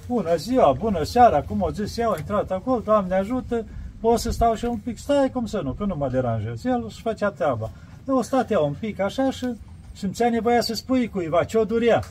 Bună 0.07 0.35
ziua, 0.35 0.71
bună 0.71 1.03
seara, 1.03 1.41
cum 1.41 1.61
o 1.61 1.69
zis 1.69 1.97
eu, 1.97 2.15
intrat 2.17 2.51
acolo, 2.51 2.79
Doamne 2.79 3.15
ajută, 3.15 3.65
pot 3.99 4.19
să 4.19 4.31
stau 4.31 4.55
și 4.55 4.65
un 4.65 4.77
pic, 4.77 4.97
stai 4.97 5.29
cum 5.33 5.45
să 5.45 5.61
nu, 5.63 5.71
că 5.71 5.85
nu 5.85 5.95
mă 5.95 6.09
deranjez. 6.09 6.65
El 6.65 6.83
își 6.85 7.01
făcea 7.01 7.29
treaba. 7.29 7.69
Eu 8.07 8.15
o 8.15 8.21
stat 8.21 8.51
eu 8.51 8.65
un 8.65 8.75
pic 8.79 8.99
așa 8.99 9.31
și 9.31 9.47
simțea 9.93 10.29
nevoia 10.29 10.61
să 10.61 10.73
spui 10.73 11.09
cuiva 11.09 11.43
ce 11.43 11.57
o 11.57 11.65
durea. 11.65 12.03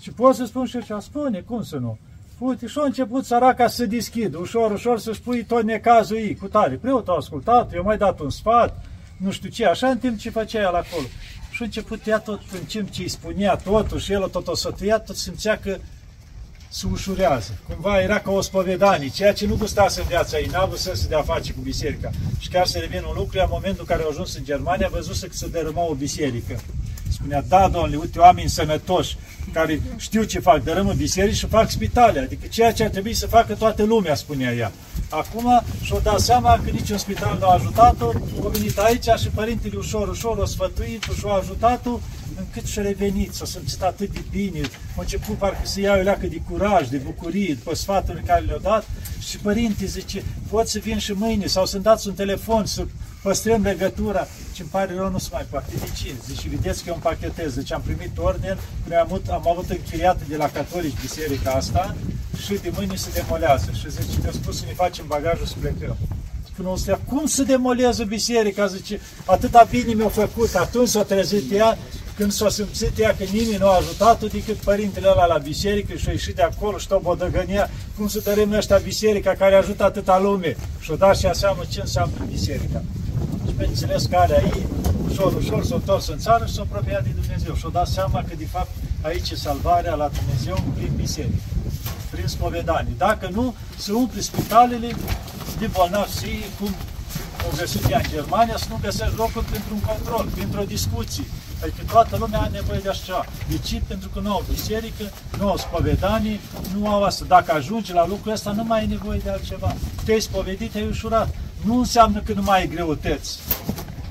Și 0.00 0.12
pot 0.12 0.34
să 0.34 0.44
spun 0.44 0.64
și 0.64 0.84
ce 0.84 0.96
spune, 0.98 1.40
cum 1.40 1.62
să 1.62 1.76
nu. 1.76 1.98
Uite, 2.38 2.66
și 2.66 2.78
a 2.78 2.84
început 2.84 3.24
săraca 3.24 3.68
să 3.68 3.86
deschidă, 3.86 4.38
ușor, 4.38 4.70
ușor 4.70 4.98
să 4.98 5.12
spui 5.12 5.44
tot 5.44 5.62
necazul 5.62 6.16
ei, 6.16 6.36
cu 6.36 6.46
tare. 6.46 6.74
Preotul 6.74 7.12
a 7.12 7.16
ascultat, 7.16 7.74
eu 7.74 7.82
mai 7.82 7.96
dat 7.96 8.20
un 8.20 8.30
sfat, 8.30 8.84
nu 9.16 9.30
știu 9.30 9.48
ce, 9.48 9.66
așa 9.66 9.88
în 9.88 9.98
timp 9.98 10.18
ce 10.18 10.30
făcea 10.30 10.60
el 10.60 10.74
acolo. 10.74 11.06
Și 11.50 11.62
a 11.62 11.64
început 11.64 12.06
ea 12.06 12.18
tot, 12.18 12.40
în 12.52 12.64
timp 12.64 12.90
ce 12.90 13.02
îi 13.02 13.08
spunea 13.08 13.56
totul 13.56 13.98
și 13.98 14.12
el 14.12 14.28
tot 14.28 14.48
o 14.48 14.54
sătuia, 14.54 14.98
tot 14.98 15.16
simțea 15.16 15.58
că 15.58 15.78
se 16.68 16.86
ușurează. 16.92 17.58
Cumva 17.68 18.00
era 18.00 18.18
ca 18.18 18.30
o 18.30 18.40
spovedanie, 18.40 19.08
ceea 19.08 19.32
ce 19.32 19.46
nu 19.46 19.56
gustase 19.56 20.00
în 20.00 20.06
viața 20.06 20.38
ei, 20.38 20.48
n-a 20.52 20.60
avut 20.60 20.78
să 20.78 21.06
de 21.08 21.14
a 21.14 21.22
face 21.22 21.52
cu 21.52 21.60
biserica. 21.60 22.10
Și 22.38 22.48
chiar 22.48 22.66
să 22.66 22.78
revină 22.78 23.06
un 23.06 23.14
lucru, 23.16 23.38
în 23.38 23.46
momentul 23.50 23.80
în 23.80 23.86
care 23.86 24.02
a 24.02 24.06
ajuns 24.10 24.36
în 24.36 24.44
Germania, 24.44 24.86
a 24.86 24.90
văzut 24.90 25.28
că 25.28 25.36
se 25.36 25.48
dărâma 25.48 25.82
o 25.82 25.94
biserică. 25.94 26.60
Spunea, 27.24 27.44
da, 27.48 27.68
domnule, 27.68 27.96
uite, 27.96 28.18
oameni 28.18 28.48
sănătoși, 28.48 29.16
care 29.52 29.82
știu 29.96 30.22
ce 30.22 30.38
fac, 30.38 30.62
dărâm 30.62 30.88
în 30.88 30.96
biserici 30.96 31.36
și 31.36 31.46
fac 31.46 31.70
spitale, 31.70 32.20
adică 32.20 32.46
ceea 32.46 32.72
ce 32.72 32.84
ar 32.84 32.90
trebui 32.90 33.14
să 33.14 33.26
facă 33.26 33.54
toată 33.54 33.82
lumea, 33.82 34.14
spunea 34.14 34.52
ea. 34.52 34.72
Acum 35.08 35.62
și-o 35.82 35.98
dat 36.02 36.20
seama 36.20 36.60
că 36.64 36.70
niciun 36.70 36.98
spital 36.98 37.36
nu 37.40 37.46
a 37.46 37.52
ajutat-o, 37.52 38.08
a 38.44 38.48
venit 38.48 38.78
aici 38.78 39.04
și 39.04 39.28
părintele 39.34 39.76
ușor, 39.78 40.08
ușor 40.08 40.38
o 40.38 40.44
sfătuit 40.44 41.02
și-o 41.18 41.30
ajutat-o, 41.30 41.98
încât 42.38 42.66
și-a 42.66 42.82
revenit, 42.82 43.34
s-a 43.34 43.44
simțit 43.44 43.82
atât 43.82 44.12
de 44.12 44.24
bine, 44.30 44.60
a 44.96 45.00
început 45.00 45.36
parcă 45.36 45.62
să 45.62 45.80
ia 45.80 45.96
o 45.98 46.02
leacă 46.02 46.26
de 46.26 46.40
curaj, 46.50 46.88
de 46.88 46.96
bucurie, 46.96 47.54
după 47.54 47.74
sfaturile 47.74 48.22
care 48.26 48.44
le-au 48.44 48.60
dat 48.62 48.86
și 49.28 49.38
părinte 49.38 49.86
zice, 49.86 50.24
pot 50.50 50.68
să 50.68 50.78
vin 50.78 50.98
și 50.98 51.12
mâine 51.12 51.46
sau 51.46 51.66
să-mi 51.66 51.82
dați 51.82 52.08
un 52.08 52.14
telefon, 52.14 52.66
să 52.66 52.86
păstrăm 53.26 53.62
legătura. 53.62 54.26
Și 54.54 54.60
îmi 54.60 54.70
pare 54.70 54.92
rău, 54.96 55.10
nu 55.10 55.18
se 55.18 55.28
mai 55.32 55.46
poate. 55.50 55.70
De 55.82 55.88
ce? 55.98 56.14
Zice, 56.28 56.48
vedeți 56.48 56.82
că 56.82 56.88
eu 56.88 56.94
împachetez. 56.94 57.54
Deci 57.54 57.72
am 57.72 57.82
primit 57.88 58.18
ordine, 58.18 58.56
noi 58.88 58.96
am 58.96 59.06
avut, 59.08 59.24
am 59.28 59.48
avut 59.48 59.70
închiriată 59.70 60.22
de 60.28 60.36
la 60.36 60.48
catolici 60.48 61.00
biserica 61.00 61.50
asta 61.50 61.94
și 62.44 62.54
de 62.62 62.70
mâine 62.76 62.96
se 62.96 63.10
demolează. 63.14 63.70
Și 63.80 63.90
zice, 63.90 64.18
te-a 64.20 64.32
spus 64.32 64.58
să 64.58 64.64
ne 64.66 64.72
facem 64.72 65.04
bagajul 65.06 65.46
să 65.46 65.54
plecăm. 65.60 65.96
Când 66.56 66.68
o 66.68 66.76
să 66.76 66.98
cum 67.08 67.26
să 67.26 67.42
demolează 67.42 68.04
biserica? 68.04 68.66
Zice, 68.66 69.00
atâta 69.24 69.66
bine 69.70 69.92
mi-a 69.92 70.08
făcut, 70.08 70.54
atunci 70.54 70.88
s-a 70.88 71.02
trezit 71.02 71.52
ea, 71.52 71.78
când 72.16 72.32
s-a 72.32 72.48
simțit 72.48 72.98
ea 72.98 73.14
că 73.18 73.24
nimeni 73.32 73.56
nu 73.58 73.66
a 73.66 73.76
ajutat-o 73.76 74.26
decât 74.26 74.56
părintele 74.56 75.08
ăla 75.10 75.26
la 75.26 75.38
biserică 75.38 75.94
și 75.94 76.08
a 76.08 76.10
ieșit 76.10 76.34
de 76.34 76.42
acolo 76.42 76.78
și 76.78 76.86
tot 76.86 77.02
bodăgănia, 77.02 77.70
cum 77.96 78.08
să 78.08 78.20
dărâm 78.24 78.52
ăștia 78.52 78.76
biserica 78.76 79.34
care 79.34 79.54
ajută 79.54 79.84
atâta 79.84 80.18
lume. 80.18 80.56
Și 80.80 80.90
o 80.90 80.96
dat 80.96 81.16
și 81.16 81.28
seama 81.32 81.64
ce 81.68 81.80
înseamnă 81.80 82.26
biserica. 82.30 82.82
Și 83.54 83.60
bineînțeles 83.60 84.06
că 84.06 84.16
alea 84.16 84.42
ei, 84.42 84.66
ușor, 85.10 85.34
ușor 85.34 85.64
s-au 85.64 85.76
întors 85.76 86.08
în 86.08 86.18
țară 86.18 86.46
și 86.46 86.52
s-au 86.52 86.66
apropiat 86.70 87.02
de 87.02 87.10
Dumnezeu. 87.20 87.54
Și-au 87.54 87.70
dat 87.70 87.86
seama 87.86 88.24
că 88.28 88.34
de 88.38 88.46
fapt 88.46 88.70
aici 89.02 89.30
e 89.30 89.36
salvarea 89.36 89.94
la 89.94 90.10
Dumnezeu 90.18 90.56
prin 90.74 90.92
biserică, 90.96 91.42
prin 92.10 92.26
spovedanie. 92.26 92.94
Dacă 92.96 93.28
nu, 93.32 93.54
se 93.76 93.92
umple 93.92 94.20
spitalele 94.20 94.96
de 95.58 95.66
bolnavi 95.66 96.10
cum 96.58 96.74
au 97.44 97.52
găsit 97.56 97.90
ea 97.90 98.00
în 98.04 98.10
Germania, 98.10 98.56
să 98.56 98.66
nu 98.68 98.78
găsești 98.82 99.16
locuri 99.16 99.44
pentru 99.44 99.74
un 99.74 99.80
control, 99.80 100.26
pentru 100.38 100.60
o 100.60 100.64
discuție. 100.64 101.24
Adică 101.62 101.82
toată 101.92 102.16
lumea 102.16 102.40
are 102.40 102.50
nevoie 102.50 102.78
de 102.78 102.88
așa. 102.88 103.26
De 103.48 103.58
ce? 103.58 103.82
Pentru 103.86 104.08
că 104.08 104.20
nu 104.20 104.30
au 104.30 104.44
biserică, 104.50 105.04
nu 105.38 105.48
au 105.48 105.56
spovedanie, 105.56 106.40
nu 106.76 106.88
au 106.88 107.02
asta. 107.02 107.24
Dacă 107.28 107.52
ajungi 107.52 107.92
la 107.92 108.06
lucrul 108.06 108.32
ăsta, 108.32 108.50
nu 108.52 108.64
mai 108.64 108.78
ai 108.78 108.86
nevoie 108.86 109.20
de 109.24 109.30
altceva. 109.30 109.74
Te-ai 110.04 110.20
spovedit, 110.20 110.70
te-ai 110.70 110.88
ușurat. 110.88 111.28
Nu 111.64 111.78
înseamnă 111.78 112.20
că 112.20 112.32
nu 112.32 112.42
mai 112.42 112.58
ai 112.58 112.68
greutăți. 112.68 113.38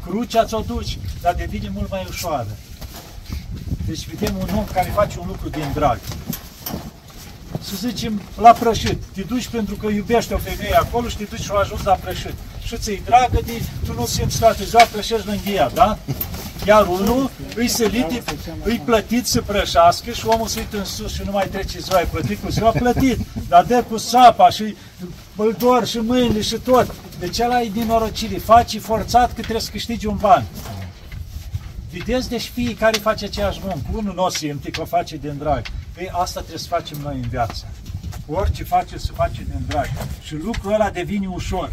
Crucea 0.06 0.46
ți-o 0.46 0.60
duci, 0.60 0.98
dar 1.22 1.34
devine 1.34 1.72
mult 1.74 1.90
mai 1.90 2.06
ușoară. 2.10 2.58
Deci 3.86 4.08
vedem 4.08 4.36
un 4.36 4.50
om 4.58 4.66
care 4.74 4.92
face 4.96 5.20
un 5.20 5.28
lucru 5.28 5.50
din 5.50 5.72
drag. 5.74 6.00
Să 7.62 7.74
zicem, 7.76 8.22
la 8.42 8.52
prășit. 8.52 9.04
Te 9.14 9.22
duci 9.22 9.48
pentru 9.48 9.76
că 9.76 9.88
iubești 9.88 10.34
o 10.34 10.38
femeie 10.38 10.76
acolo 10.76 11.08
și 11.08 11.18
te 11.18 11.24
duci 11.24 11.40
și 11.40 11.52
o 11.52 11.58
ajuți 11.58 11.86
la 11.86 11.94
prășit. 11.94 12.34
Și 12.64 12.78
ți-i 12.78 13.02
dragă 13.06 13.40
de, 13.46 13.62
tu 13.86 13.94
nu 13.94 14.06
simți 14.06 14.40
toată 14.40 14.64
ziua, 14.64 14.84
prășești 14.92 15.28
lângă 15.28 15.50
ea, 15.50 15.70
da? 15.70 15.98
Iar 16.66 16.88
unul 16.88 17.30
îi 17.56 17.68
selit, 17.68 18.24
îi 18.64 18.82
plătit 18.86 19.28
să 19.28 19.42
prășească 19.42 20.12
și 20.12 20.26
omul 20.26 20.48
se 20.48 20.60
uită 20.60 20.78
în 20.78 20.86
sus 20.86 21.14
și 21.14 21.22
nu 21.26 21.32
mai 21.32 21.48
trece 21.48 21.80
ziua, 21.80 22.02
e 22.02 22.08
plătit 22.12 22.44
cu 22.44 22.50
ziua, 22.50 22.72
plătit, 22.72 23.20
dar 23.48 23.64
dă 23.64 23.84
cu 23.90 23.98
sapa 23.98 24.50
și 24.50 24.76
îl 25.36 25.56
dor 25.58 25.88
și 25.88 25.98
mâinile 25.98 26.42
și 26.42 26.56
tot. 26.56 26.96
Deci 27.24 27.40
ăla 27.40 27.62
e 27.62 27.70
din 27.70 27.86
norocire, 27.86 28.38
faci 28.38 28.80
forțat 28.80 29.28
că 29.28 29.42
trebuie 29.42 29.60
să 29.60 29.72
câștigi 29.72 30.06
un 30.06 30.18
ban. 30.18 30.46
Vedeți, 31.92 32.30
deci 32.30 32.52
fiecare 32.54 32.98
face 32.98 33.26
aceeași 33.26 33.60
muncă. 33.64 33.88
Unul 33.94 34.14
nu 34.14 34.24
o 34.24 34.30
simte 34.30 34.70
că 34.70 34.82
o 34.82 34.86
face 34.86 35.18
din 35.18 35.36
drag. 35.38 35.62
Ei, 35.98 36.10
asta 36.12 36.40
trebuie 36.40 36.60
să 36.60 36.68
facem 36.68 36.98
noi 37.04 37.16
în 37.16 37.30
viață. 37.30 37.66
Orice 38.28 38.64
face, 38.64 38.98
să 38.98 39.12
face 39.12 39.44
din 39.44 39.62
drag. 39.68 39.90
Și 40.22 40.36
lucrul 40.36 40.74
ăla 40.74 40.90
devine 40.90 41.28
ușor. 41.28 41.72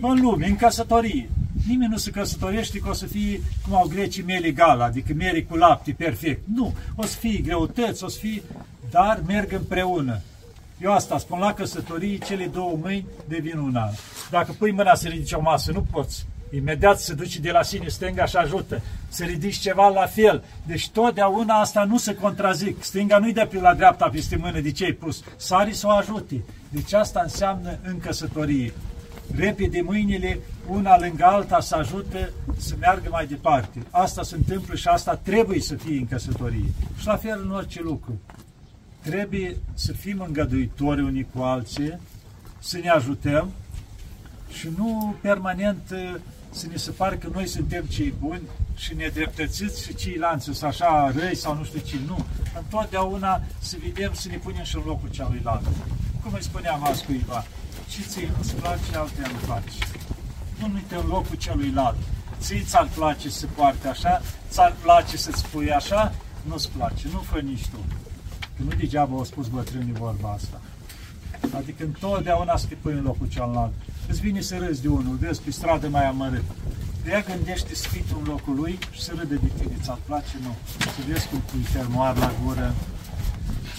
În 0.00 0.20
lume, 0.20 0.46
în 0.46 0.56
căsătorie. 0.56 1.30
Nimeni 1.66 1.90
nu 1.90 1.96
se 1.96 2.10
căsătorește 2.10 2.78
că 2.78 2.88
o 2.88 2.92
să 2.92 3.06
fie, 3.06 3.40
cum 3.64 3.76
au 3.76 3.86
grecii, 3.86 4.22
miel 4.22 4.44
egal, 4.44 4.80
adică 4.80 5.12
miere 5.16 5.42
cu 5.42 5.56
lapte 5.56 5.92
perfect. 5.92 6.42
Nu, 6.54 6.74
o 6.94 7.02
să 7.06 7.16
fie 7.16 7.38
greutăți, 7.38 8.04
o 8.04 8.08
să 8.08 8.18
fie, 8.18 8.42
dar 8.90 9.22
merg 9.26 9.52
împreună. 9.52 10.20
Eu 10.82 10.92
asta 10.92 11.18
spun, 11.18 11.38
la 11.38 11.54
căsătorie, 11.54 12.18
cele 12.18 12.46
două 12.46 12.78
mâini 12.80 13.06
devin 13.28 13.58
una. 13.58 13.90
Dacă 14.30 14.54
pui 14.58 14.72
mâna 14.72 14.94
să 14.94 15.08
ridici 15.08 15.32
o 15.32 15.40
masă, 15.40 15.72
nu 15.72 15.86
poți. 15.90 16.26
Imediat 16.54 17.00
se 17.00 17.14
duce 17.14 17.40
de 17.40 17.50
la 17.50 17.62
sine 17.62 17.88
stânga 17.88 18.24
și 18.24 18.36
ajută. 18.36 18.82
Să 19.08 19.24
ridici 19.24 19.58
ceva 19.58 19.88
la 19.88 20.06
fel. 20.06 20.44
Deci 20.66 20.88
totdeauna 20.88 21.54
asta 21.54 21.84
nu 21.84 21.98
se 21.98 22.14
contrazic. 22.14 22.82
Stânga 22.82 23.18
nu-i 23.18 23.32
de 23.32 23.48
la 23.60 23.74
dreapta 23.74 24.08
peste 24.08 24.36
mână 24.36 24.60
de 24.60 24.70
ce 24.70 24.84
ai 24.84 24.92
pus. 24.92 25.22
Sari 25.36 25.74
să 25.74 25.86
o 25.86 25.90
ajute. 25.90 26.44
Deci 26.68 26.92
asta 26.92 27.20
înseamnă 27.22 27.78
în 27.82 27.98
căsătorie. 27.98 28.72
Repede 29.36 29.80
mâinile, 29.80 30.38
una 30.68 30.98
lângă 30.98 31.24
alta, 31.24 31.60
să 31.60 31.74
ajută 31.74 32.30
să 32.56 32.74
meargă 32.78 33.08
mai 33.10 33.26
departe. 33.26 33.78
Asta 33.90 34.22
se 34.22 34.34
întâmplă 34.36 34.74
și 34.74 34.88
asta 34.88 35.14
trebuie 35.14 35.60
să 35.60 35.74
fie 35.74 35.98
în 35.98 36.06
căsătorie. 36.06 36.72
Și 36.98 37.06
la 37.06 37.16
fel 37.16 37.40
în 37.44 37.50
orice 37.50 37.82
lucru. 37.82 38.20
Trebuie 39.02 39.56
să 39.74 39.92
fim 39.92 40.20
îngăduitori 40.26 41.02
unii 41.02 41.26
cu 41.34 41.42
alții, 41.42 41.98
să 42.58 42.78
ne 42.78 42.88
ajutăm 42.88 43.50
și 44.52 44.68
nu 44.76 45.14
permanent 45.20 45.94
să 46.50 46.66
ne 46.66 46.76
se 46.76 46.90
pare 46.90 47.16
că 47.16 47.28
noi 47.32 47.46
suntem 47.46 47.84
cei 47.84 48.14
buni 48.18 48.42
și 48.76 48.94
nedreptățiți 48.94 49.82
și 49.82 49.94
ceilalți 49.94 50.44
sunt 50.44 50.62
așa 50.62 51.12
răi 51.16 51.36
sau 51.36 51.56
nu 51.56 51.64
știu 51.64 51.80
ce. 51.80 51.96
Nu. 52.06 52.24
Întotdeauna 52.58 53.42
să 53.58 53.76
vedem, 53.82 54.12
să 54.14 54.28
ne 54.28 54.36
punem 54.36 54.64
și 54.64 54.76
în 54.76 54.82
locul 54.86 55.08
celuilalt. 55.10 55.66
Cum 56.22 56.32
îi 56.32 56.42
spuneam 56.42 56.84
azi 56.84 57.04
cuiva, 57.04 57.44
și 57.88 58.02
ție 58.02 58.30
nu-ți 58.36 58.54
place, 58.54 58.96
altea 58.96 59.26
nu 59.32 59.38
faci. 59.38 59.72
Nu 60.58 60.70
uite 60.74 60.94
în 60.94 61.06
locul 61.06 61.36
celuilalt. 61.36 61.96
Ție 62.38 62.62
ți-ar 62.62 62.88
place 62.94 63.28
să 63.28 63.38
se 63.38 63.46
poarte 63.46 63.88
așa, 63.88 64.22
ți-ar 64.50 64.74
place 64.82 65.16
să-ți 65.16 65.38
spui 65.38 65.72
așa, 65.72 66.14
nu-ți 66.42 66.70
place, 66.70 67.08
nu 67.12 67.18
fă 67.18 67.38
nici 67.38 67.66
tu. 67.66 67.84
Că 68.60 68.66
nu 68.66 68.74
degeaba 68.78 69.16
au 69.16 69.24
spus 69.24 69.46
bătrânii 69.48 69.92
vorba 69.92 70.30
asta. 70.30 70.60
Adică 71.56 71.84
întotdeauna 71.84 72.56
să 72.56 72.66
te 72.66 72.74
pui 72.74 72.92
în 72.92 73.02
locul 73.02 73.28
celălalt. 73.28 73.72
Îți 74.08 74.20
vine 74.20 74.40
să 74.40 74.56
râzi 74.58 74.82
de 74.82 74.88
unul, 74.88 75.16
vezi 75.16 75.42
pe 75.42 75.50
stradă 75.50 75.88
mai 75.88 76.06
amărât. 76.06 76.44
De 77.04 77.10
ea 77.10 77.20
gândește 77.20 77.74
să 77.74 77.88
fii 77.88 78.04
în 78.18 78.24
locul 78.26 78.54
lui 78.54 78.78
și 78.90 79.00
să 79.02 79.12
râde 79.16 79.34
de 79.34 79.50
tine. 79.58 79.76
Ți-ar 79.82 79.98
place? 80.06 80.36
Nu. 80.42 80.56
Să 80.78 81.00
vezi 81.08 81.28
cum 81.28 81.40
pui 81.40 81.62
fermoar 81.62 82.16
la 82.16 82.32
gură. 82.44 82.74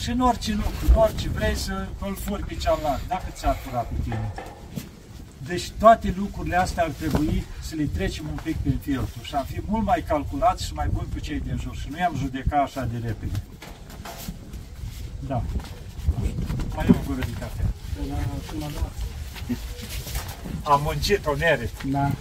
Și 0.01 0.09
în 0.09 0.19
orice 0.19 0.51
lucru, 0.51 0.85
în 0.89 0.95
orice 0.95 1.29
vrei 1.29 1.55
să 1.55 1.87
îl 1.99 2.15
furi 2.15 2.45
pe 2.45 2.55
cealaltă, 2.55 3.01
dacă 3.07 3.27
ți-ar 3.33 3.55
fura 3.55 3.79
pe 3.79 3.95
tine. 4.03 4.33
Deci 5.45 5.69
toate 5.79 6.13
lucrurile 6.17 6.55
astea 6.55 6.83
ar 6.83 6.89
trebui 6.89 7.43
să 7.61 7.75
le 7.75 7.83
trecem 7.83 8.25
un 8.31 8.39
pic 8.43 8.55
prin 8.55 8.77
filtru 8.81 9.23
și 9.23 9.35
am 9.35 9.45
fi 9.45 9.61
mult 9.65 9.85
mai 9.85 10.03
calculați 10.07 10.65
și 10.65 10.73
mai 10.73 10.87
buni 10.93 11.07
cu 11.13 11.19
cei 11.19 11.39
din 11.39 11.57
jur 11.61 11.75
și 11.75 11.87
nu 11.89 11.97
i-am 11.97 12.15
judecat 12.17 12.63
așa 12.63 12.87
de 12.91 12.97
repede. 13.07 13.41
Da. 15.27 15.41
Mai 16.75 16.85
e 16.87 16.89
o 16.89 17.03
gură 17.07 17.19
de 17.19 17.33
cafea. 17.39 17.65
Am 20.63 20.81
muncit, 20.83 21.25
o 21.25 21.33
merit. 21.39 21.75
Da. 21.85 22.11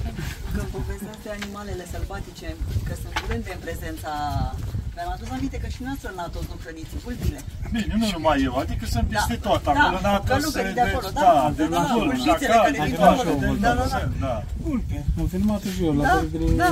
Când 0.54 0.66
povesteați 0.76 1.22
de 1.22 1.30
animalele 1.40 1.84
sălbatice, 1.92 2.48
că 2.86 2.94
sunt 3.02 3.18
curente 3.18 3.50
în 3.52 3.60
prezența 3.66 4.12
mi-am 4.94 5.10
adus 5.16 5.28
aminte 5.36 5.56
că 5.64 5.68
și 5.74 5.82
noastră 5.88 6.08
în 6.14 6.18
Atos 6.26 6.44
nu 6.50 6.56
hrăniți 6.62 6.94
vulpile. 7.04 7.40
Bine, 7.72 7.94
nu 8.00 8.06
numai 8.16 8.38
eu, 8.48 8.54
adică 8.62 8.84
sunt 8.94 9.06
peste 9.12 9.36
Da, 9.42 9.48
tot. 9.48 9.62
da, 9.64 9.70
Acolo 9.70 9.96
în 10.02 10.04
Atos, 10.04 10.28
călugării 10.30 10.74
de 10.78 10.80
acolo, 10.80 11.08
da, 11.14 11.20
da, 11.20 11.32
da, 11.34 11.52
de 11.56 11.64
da, 11.66 11.76
la 11.76 11.82
da, 11.86 11.92
Vulp, 11.94 12.04
vulpițele 12.04 12.46
Jacal, 12.46 12.62
care 12.64 12.76
de 12.78 12.84
vin 12.90 13.00
la 13.00 13.10
acolo, 13.10 13.32
Vulp, 13.46 13.60
da, 13.66 13.72
da, 13.80 13.86
da, 13.94 14.00
da. 14.24 14.34
Vulpe. 14.64 14.96
Am 15.20 15.26
filmat 15.34 15.62
și 15.74 15.84
eu 15.84 15.92
la 15.96 16.02
Da, 16.08 16.14
de... 16.32 16.38
da. 16.62 16.70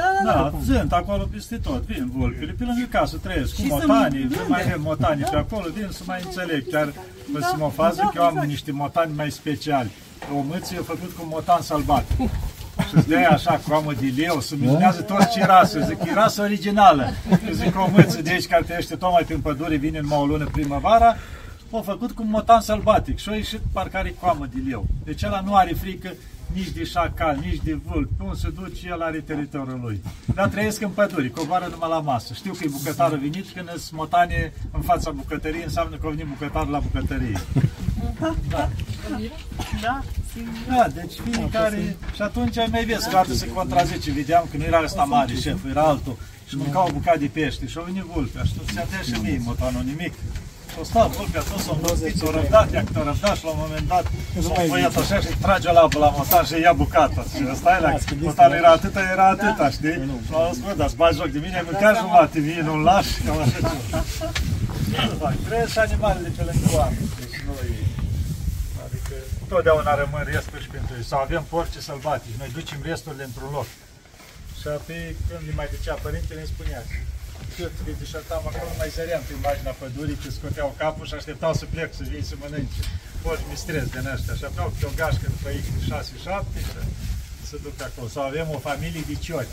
Da, 0.00 0.32
da, 0.32 0.32
da. 0.32 0.50
Da, 0.66 0.74
sunt 0.78 0.92
acolo 0.92 1.28
peste 1.32 1.56
tot, 1.56 1.82
vin 1.82 2.10
vulpile, 2.16 2.54
pe 2.58 2.64
lângă 2.64 2.86
casă 2.90 3.16
trăiesc, 3.22 3.54
cu 3.54 3.60
Și 3.62 3.68
sunt 3.68 3.86
motanii, 3.86 4.24
blânde. 4.24 4.44
mai 4.48 4.62
avem 4.62 4.80
motanii 4.80 5.24
pe 5.30 5.36
acolo, 5.36 5.64
vin 5.74 5.88
să 5.90 6.02
mai 6.06 6.20
înțeleg, 6.24 6.70
chiar 6.70 6.88
vă 7.32 7.38
Da, 7.38 7.46
să 7.46 7.54
mă 7.58 7.70
fază 7.74 8.00
da, 8.02 8.06
că 8.08 8.12
eu 8.16 8.22
am 8.22 8.30
exact. 8.30 8.48
niște 8.48 8.72
motani 8.72 9.12
mai 9.16 9.30
speciali. 9.30 9.90
O 10.36 10.40
mâță 10.50 10.74
e 10.74 10.78
făcut 10.78 11.10
cu 11.18 11.26
motan 11.30 11.60
sălbatic. 11.62 12.16
Și 12.88 12.94
îți 12.96 13.08
dai 13.08 13.24
așa 13.24 13.60
coamă 13.68 13.92
de 14.00 14.12
leu, 14.16 14.40
să 14.40 14.54
minunează 14.58 15.00
toți 15.02 15.30
ce 15.30 15.44
rasă. 15.44 15.80
Zic, 15.80 16.04
e 16.04 16.14
rasă 16.14 16.42
originală. 16.42 17.08
Eu 17.48 17.52
zic, 17.52 17.78
o 17.78 17.88
mâță 17.92 18.22
de 18.22 18.30
aici 18.30 18.46
care 18.46 18.62
trăiește 18.62 18.94
tocmai 18.96 19.22
prin 19.26 19.40
pădure, 19.40 19.76
vine 19.76 19.98
în 19.98 20.10
o 20.10 20.24
lună 20.26 20.44
primăvara, 20.52 21.16
o 21.70 21.82
făcut 21.82 22.10
cu 22.12 22.22
motan 22.22 22.60
sălbatic 22.60 23.18
și 23.18 23.28
a 23.28 23.34
ieșit 23.34 23.60
parcă 23.72 23.96
are 23.96 24.14
coamă 24.20 24.46
de 24.54 24.60
leu. 24.68 24.86
Deci 25.04 25.22
ăla 25.22 25.40
nu 25.40 25.54
are 25.54 25.72
frică 25.80 26.12
nici 26.54 26.68
de 26.68 26.84
șacal, 26.84 27.38
nici 27.40 27.60
de 27.62 27.78
vulp. 27.84 28.10
Pe 28.16 28.22
unde 28.22 28.38
se 28.38 28.50
duce, 28.50 28.88
el 28.88 29.02
are 29.02 29.18
teritoriul 29.18 29.80
lui. 29.82 30.02
Dar 30.34 30.48
trăiesc 30.48 30.80
în 30.80 30.90
pădure, 30.90 31.28
coboară 31.28 31.66
numai 31.70 31.88
la 31.88 32.00
masă. 32.00 32.34
Știu 32.34 32.52
că 32.52 32.64
e 32.64 32.68
bucătarul 32.70 33.18
venit, 33.18 33.50
când 33.54 33.68
sunt 33.68 33.92
motane 33.92 34.52
în 34.72 34.80
fața 34.80 35.10
bucătăriei, 35.10 35.62
înseamnă 35.64 35.96
că 35.96 36.06
a 36.06 36.10
venit 36.10 36.26
bucătarul 36.26 36.70
la 36.70 36.78
bucătărie. 36.78 37.40
Da, 39.80 40.02
Da, 40.68 40.86
deci 40.94 41.12
fiecare... 41.30 41.96
Și 42.14 42.22
atunci 42.22 42.56
mai 42.70 42.84
vezi 42.84 43.08
că 43.10 43.16
altul 43.16 43.34
se 43.34 43.48
contrazice. 43.48 44.12
Vedeam 44.12 44.46
că 44.50 44.56
nu 44.56 44.62
era 44.62 44.82
ăsta 44.84 45.02
mare 45.02 45.34
șef, 45.34 45.64
era 45.70 45.82
altul. 45.82 46.16
Și 46.48 46.56
mânca 46.56 46.84
o 46.84 46.90
bucată 46.92 47.18
de 47.18 47.30
pește 47.32 47.66
și 47.66 47.78
a 47.78 47.82
venit 47.82 48.02
vulpea. 48.02 48.42
Și 48.42 48.54
tu 48.54 48.62
ți-a 48.72 48.84
și 49.02 49.20
mie, 49.22 49.40
motanul, 49.44 49.82
nimic. 49.82 50.14
Și 50.70 50.76
o 50.80 50.84
stat 50.90 51.08
vulpea, 51.16 51.42
tot 51.50 51.60
s-a 51.66 51.72
învățit, 51.76 52.22
o 52.22 52.30
răbdat, 52.30 52.72
ea 52.72 52.84
cât 52.84 52.96
o 52.96 53.04
răbdat 53.10 53.36
și 53.36 53.44
la 53.44 53.50
un 53.50 53.60
moment 53.64 53.86
dat 53.92 54.04
s-a 54.44 54.62
înfoiat 54.62 54.96
așa 54.96 55.18
și 55.20 55.32
trage 55.44 55.72
la 55.72 55.80
apă 55.80 55.98
la 55.98 56.10
motan 56.16 56.44
și 56.44 56.60
ia 56.60 56.72
bucata. 56.72 57.22
Și 57.34 57.42
ăsta 57.54 57.70
era, 57.78 57.90
motanul 58.20 58.56
era 58.56 58.70
atâta, 58.78 59.00
era 59.14 59.26
atâta, 59.28 59.70
știi? 59.76 59.96
Și 60.26 60.32
a 60.38 60.50
zis, 60.52 60.62
bă, 60.62 60.72
dar 60.76 60.86
îți 60.86 60.96
bagi 60.96 61.16
joc 61.20 61.28
de 61.36 61.38
mine, 61.44 61.56
ai 61.56 61.66
mâncat 61.70 61.96
jumate, 61.96 62.38
mie 62.38 62.62
nu-l 62.68 62.82
lași, 62.90 63.12
cam 63.24 63.38
așa 63.44 63.58
ceva. 63.68 63.98
Nu 65.08 65.14
fac, 65.22 65.34
Trebuie 65.46 65.68
și 65.74 65.78
animalele 65.78 66.30
pe 66.36 66.42
lângă 66.48 66.68
oameni, 66.78 67.08
deci 67.18 67.38
noi 67.48 67.68
Adică 68.86 69.14
totdeauna 69.48 69.92
rămân 70.02 70.22
resturi 70.32 70.62
și 70.64 70.70
pentru 70.76 70.92
ei. 70.98 71.04
Sau 71.10 71.18
avem 71.20 71.42
porci 71.52 71.78
sălbatici, 71.88 72.40
noi 72.40 72.50
ducem 72.58 72.80
resturile 72.90 73.24
într-un 73.30 73.50
loc. 73.58 73.68
Și 74.60 74.66
apoi 74.76 75.16
când 75.28 75.44
îi 75.48 75.58
mai 75.60 75.68
ducea 75.74 75.94
părintele 76.04 76.40
îmi 76.40 76.52
spunea 76.54 76.80
cât 77.60 77.86
le 77.86 77.92
deșertam 78.02 78.42
acolo, 78.50 78.70
mai 78.80 78.90
zăream 78.96 79.22
pe 79.26 79.32
imaginea 79.40 79.74
pădurii, 79.80 80.18
că 80.22 80.28
scoteau 80.38 80.68
capul 80.82 81.06
și 81.10 81.14
așteptau 81.18 81.52
să 81.60 81.64
plec, 81.72 81.90
să 81.98 82.04
vii 82.10 82.30
să 82.30 82.34
mănânce. 82.42 82.82
Porci 83.22 83.48
mistrez 83.50 83.86
din 83.94 84.06
ăștia 84.14 84.34
și 84.38 84.44
aveau 84.50 84.68
câte 84.72 84.86
o 84.90 84.92
gașcă 85.00 85.26
după 85.34 85.48
ei 85.54 85.62
de 85.74 85.80
6-7 85.90 86.58
și 87.40 87.44
se 87.50 87.56
duc 87.64 87.76
acolo. 87.88 88.08
Sau 88.14 88.22
avem 88.30 88.46
o 88.56 88.58
familie 88.68 89.02
de 89.10 89.16
ciori. 89.24 89.50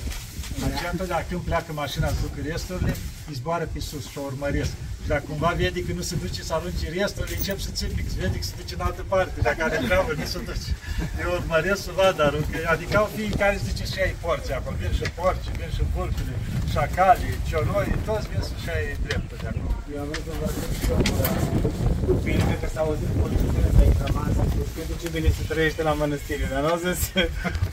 Aceea 0.68 0.92
întotdeauna 0.94 1.26
când 1.30 1.42
pleacă 1.50 1.72
mașina 1.84 2.08
să 2.14 2.20
ducă 2.26 2.40
resturile, 2.52 2.94
îi 3.28 3.36
zboară 3.40 3.66
pe 3.74 3.80
sus 3.90 4.04
și 4.12 4.18
o 4.18 4.28
urmăresc. 4.32 4.74
Și 5.02 5.08
dacă 5.14 5.24
cumva 5.30 5.52
vede 5.62 5.80
că 5.86 5.92
nu 6.00 6.04
se 6.10 6.16
duce 6.24 6.42
să 6.48 6.54
arunce 6.54 6.86
resturile, 6.98 7.36
încep 7.38 7.60
să 7.66 7.70
țipi, 7.80 8.02
că 8.08 8.12
vede 8.22 8.38
că 8.42 8.46
se 8.50 8.54
duce 8.60 8.74
în 8.78 8.84
altă 8.88 9.04
parte. 9.14 9.42
Dacă 9.48 9.64
are 9.64 9.78
treabă, 9.88 10.12
nu 10.18 10.26
se 10.34 10.40
duce. 10.50 10.70
Eu 11.22 11.30
urmăresc 11.40 11.82
să 11.84 11.92
vadă 12.02 12.24
aruncă. 12.24 12.58
Adică 12.74 12.98
au 12.98 13.10
fiecare 13.16 13.60
zice 13.68 13.77
și 13.98 14.04
ai 14.08 14.16
porți 14.26 14.52
acolo. 14.58 14.76
Vin 14.82 14.94
și 15.00 15.08
porci, 15.18 15.50
vin 15.58 15.72
și 15.78 15.84
vulpile, 15.94 16.34
șacalii, 16.74 17.36
cioroi, 17.48 17.90
toți 18.08 18.28
vin 18.32 18.44
să-și 18.50 18.70
ai 18.76 18.86
dreptul 19.06 19.38
de 19.44 19.48
acolo. 19.52 19.78
Eu 19.94 20.00
am 20.04 20.08
vrut 20.10 20.24
să 20.28 20.34
vă 20.40 20.48
spun 20.54 20.72
și 20.80 20.86
eu 20.92 21.00
cu 22.06 22.14
bine 22.26 22.54
că 22.62 22.68
s-a 22.74 22.82
auzit 22.86 23.12
politicile 23.22 23.70
de 23.76 23.82
aici 23.84 24.02
la 24.06 24.10
masă, 24.18 24.42
pentru 24.78 24.96
ce 25.02 25.08
bine 25.16 25.30
se 25.38 25.44
trăiește 25.52 25.82
la 25.90 25.94
mănăstire, 26.02 26.46
dar 26.52 26.62
nu 26.66 26.70
o 26.76 26.78
să 26.86 26.92
se, 27.04 27.22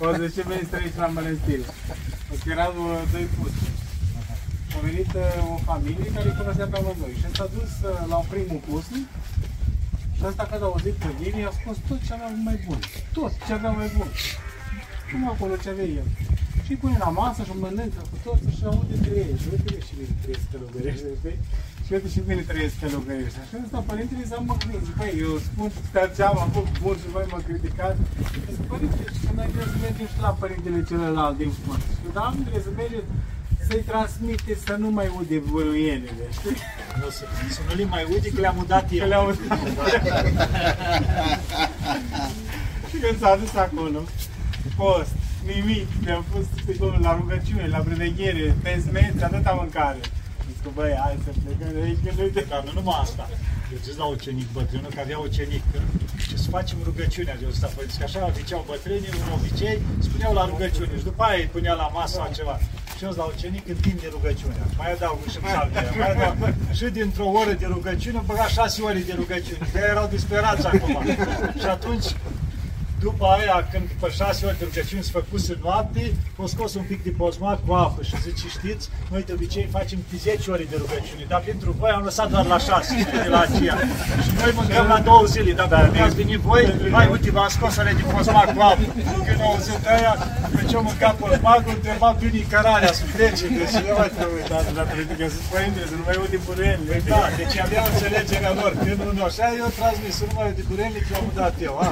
o 0.04 0.07
să 0.19 0.26
ce 0.35 0.43
bine 0.49 0.62
se 0.64 0.73
trăiește 0.75 1.00
la 1.04 1.11
mănăstire. 1.16 1.64
O 2.33 2.35
că 2.43 2.49
erau 2.57 2.73
uh, 2.87 3.02
doi 3.12 3.26
pusti. 3.37 3.69
A 4.75 4.78
venit 4.87 5.11
uh, 5.23 5.52
o 5.54 5.57
familie 5.71 6.09
care 6.14 6.26
îi 6.28 6.38
cunoștea 6.40 6.66
pe 6.71 6.76
amândoi 6.81 7.14
și 7.21 7.28
s-a 7.37 7.47
dus 7.57 7.73
uh, 7.83 7.90
la 8.12 8.19
primul 8.33 8.61
pusnic 8.69 9.07
și 10.16 10.23
ăsta 10.31 10.45
când 10.50 10.62
a 10.62 10.69
auzit 10.73 10.97
pădirii 11.04 11.49
a 11.49 11.52
scos 11.59 11.76
tot 11.88 12.00
ce 12.07 12.12
avea 12.12 12.31
mai 12.49 12.59
bun. 12.66 12.78
Tot 13.16 13.33
ce 13.47 13.52
avea 13.52 13.73
mai 13.81 13.90
bun. 13.97 14.11
Cum 15.11 15.23
acolo 15.32 15.54
ce 15.62 15.68
avea 15.70 15.88
el. 16.00 16.08
Și 16.64 16.70
îi 16.73 16.82
pune 16.82 16.96
la 17.04 17.11
masă 17.20 17.40
și 17.49 17.54
mănâncă 17.62 18.02
cu 18.11 18.16
toți 18.25 18.56
și 18.56 18.64
aude 18.70 18.94
între 18.99 19.14
ei. 19.25 19.34
Și 19.42 19.46
uite 19.54 19.73
și 19.87 19.92
bine 19.99 20.14
trăiesc 20.23 20.46
călugărește, 20.52 21.08
știi? 21.20 21.38
Și 21.84 21.90
uite 21.94 22.08
și 22.14 22.20
bine 22.28 22.42
trăiesc 22.50 22.76
călugărește. 22.82 23.40
Și 23.49 23.54
ăsta 23.64 23.78
părintele 23.90 24.25
s-a 24.30 24.38
măcnit. 24.50 24.80
Zic, 24.87 24.94
băi, 25.00 25.14
eu 25.25 25.32
spun 25.49 25.68
că 25.92 26.00
ce 26.16 26.23
am 26.30 26.38
avut 26.46 26.66
bun 26.82 26.96
și 27.02 27.08
voi 27.14 27.26
mă 27.32 27.38
criticați. 27.49 28.00
Zic, 28.54 28.64
părinte, 28.73 29.02
și 29.14 29.20
că 29.26 29.30
noi 29.38 29.49
trebuie 29.52 29.73
să 29.75 29.78
mergem 29.87 30.08
și 30.12 30.18
la 30.26 30.32
părintele 30.42 30.80
celălalt 30.90 31.37
din 31.42 31.52
fund. 31.62 31.82
Și 32.00 32.08
da, 32.16 32.26
trebuie 32.42 32.64
să 32.68 32.73
mergem 32.80 33.04
să-i 33.68 33.84
transmite 33.90 34.52
să 34.66 34.75
nu 34.82 34.88
mai 34.99 35.08
ude 35.20 35.38
văruienele, 35.52 36.25
știi? 36.38 36.56
Nu 37.00 37.08
să, 37.16 37.25
să 37.56 37.61
nu 37.68 37.75
le 37.75 37.84
mai 37.84 38.04
uite 38.12 38.28
că 38.34 38.40
le-am 38.40 38.58
udat 38.64 38.87
eu. 38.92 38.99
Că 39.02 39.06
le-au 39.12 39.26
Și 42.88 42.96
când 43.00 43.18
s-a 43.18 43.37
dus 43.37 43.54
acolo, 43.54 44.00
post, 44.76 45.12
nimic, 45.52 45.88
le-am 46.04 46.25
pus 46.30 46.47
pe 46.66 46.73
acolo 46.76 46.97
la 47.06 47.12
rugăciune, 47.21 47.66
la 47.76 47.78
preveghere, 47.87 48.54
pe 48.62 48.83
smeți, 48.87 49.25
atâta 49.25 49.52
mâncare. 49.61 50.00
Zic 50.47 50.62
că 50.62 50.68
băi, 50.75 50.94
hai 51.02 51.18
să 51.25 51.30
plecăm 51.44 51.71
de 51.76 51.80
aici, 51.87 52.02
că 52.04 52.11
nu 52.16 52.26
te... 52.35 52.44
Dar 52.49 52.62
nu 52.66 52.73
numai 52.78 52.99
asta. 53.04 53.25
Eu 53.73 53.78
zis 53.87 53.97
la 54.02 54.06
ucenic 54.16 54.49
bătrânul 54.56 54.90
că 54.94 55.00
avea 55.00 55.18
ucenic 55.18 55.64
și 56.28 56.37
să 56.42 56.49
facem 56.56 56.78
rugăciunea 56.88 57.37
de 57.40 57.47
ăsta, 57.52 57.66
părinți, 57.75 57.99
că 57.99 58.04
așa 58.04 58.30
ziceau 58.38 58.64
bătrânii, 58.71 59.11
un 59.22 59.33
obicei, 59.38 59.77
spuneau 60.07 60.33
la 60.35 60.44
rugăciune 60.50 60.94
și 60.98 61.05
după 61.11 61.22
aia 61.22 61.38
îi 61.42 61.53
punea 61.55 61.74
la 61.83 61.88
masă 61.96 62.14
sau 62.14 62.31
ceva. 62.38 62.57
Și 62.96 63.05
eu 63.05 63.12
la 63.16 63.24
ucenic 63.35 63.68
întinde 63.68 64.07
rugăciunea. 64.16 64.64
Mai 64.81 64.92
adaugă 64.92 65.27
și 65.33 65.38
psalmele, 65.44 65.90
mai 65.98 66.11
adaugă. 66.14 66.55
Și 66.79 66.85
dintr-o 66.98 67.29
oră 67.40 67.53
de 67.53 67.66
rugăciune, 67.74 68.20
băga 68.27 68.46
șase 68.46 68.83
ore 68.83 69.03
de 69.11 69.14
rugăciune. 69.16 69.64
De 69.72 69.81
erau 69.90 70.07
disperați 70.16 70.66
acum. 70.66 70.94
Și 71.61 71.68
atunci 71.77 72.07
după 73.09 73.27
aia, 73.37 73.57
când 73.73 73.85
după 73.93 74.09
șase 74.19 74.40
ori 74.49 74.59
de 74.59 74.64
rugăciune 74.69 75.03
se 75.09 75.12
făcuse 75.19 75.53
noapte, 75.64 76.03
o 76.43 76.47
scos 76.55 76.71
un 76.81 76.87
pic 76.90 77.01
de 77.09 77.12
pozmat 77.23 77.59
cu 77.67 77.73
apă 77.85 78.01
și 78.09 78.14
zice, 78.27 78.47
știți, 78.57 78.85
noi 79.12 79.23
de 79.29 79.33
obicei 79.37 79.67
facem 79.77 79.99
de 80.11 80.17
10 80.17 80.51
ori 80.55 80.71
de 80.73 80.77
rugăciune, 80.83 81.25
dar 81.33 81.40
pentru 81.51 81.69
voi 81.81 81.90
am 81.97 82.03
lăsat 82.09 82.29
doar 82.35 82.47
la 82.55 82.59
6 82.59 83.09
de 83.25 83.31
la 83.35 83.40
aceea. 83.47 83.77
Și 84.25 84.31
noi 84.40 84.53
mâncăm 84.61 84.87
la 84.95 84.99
două 85.09 85.25
zile, 85.35 85.53
dar 85.61 85.69
dacă 85.75 85.97
ați 86.07 86.17
venit 86.23 86.40
voi, 86.51 86.62
hai 86.97 87.09
uite, 87.14 87.31
v-am 87.37 87.51
scos 87.57 87.75
ale 87.81 87.93
de 87.99 88.05
pozmat 88.12 88.49
cu 88.55 88.61
apă. 88.71 88.85
Când 89.27 89.40
au 89.45 89.51
auzit 89.53 89.87
aia, 89.95 90.12
pe 90.55 90.62
ce-o 90.69 90.83
mânca 90.87 91.11
pozmatul, 91.21 91.73
întreba 91.77 92.09
bine 92.21 92.40
cărarea 92.53 92.93
să 92.99 93.05
plece, 93.14 93.45
deci 93.59 93.75
nu 93.88 93.95
mai 94.01 94.11
trebuie 94.17 94.38
uitat. 94.40 94.64
La 94.79 94.85
politică 94.93 95.25
să 95.35 95.40
părinte, 95.53 95.81
să 95.90 95.95
nu 95.99 96.05
mai 96.09 96.17
ude 96.25 96.38
buruienile. 96.47 96.97
Da, 97.12 97.23
deci 97.40 97.57
avea 97.64 97.83
înțelegerea 97.90 98.53
lor. 98.61 98.73
Când 98.85 99.01
nu 99.17 99.23
așa, 99.31 99.47
eu 99.61 99.69
transmis, 99.79 100.14
să 100.21 100.25
nu 100.29 100.35
mai 100.38 100.47
uite 100.51 100.62
burenile, 100.71 101.01
că 101.09 101.12
am 101.21 101.29
dat 101.40 101.55
eu. 101.69 101.75
A, 101.83 101.87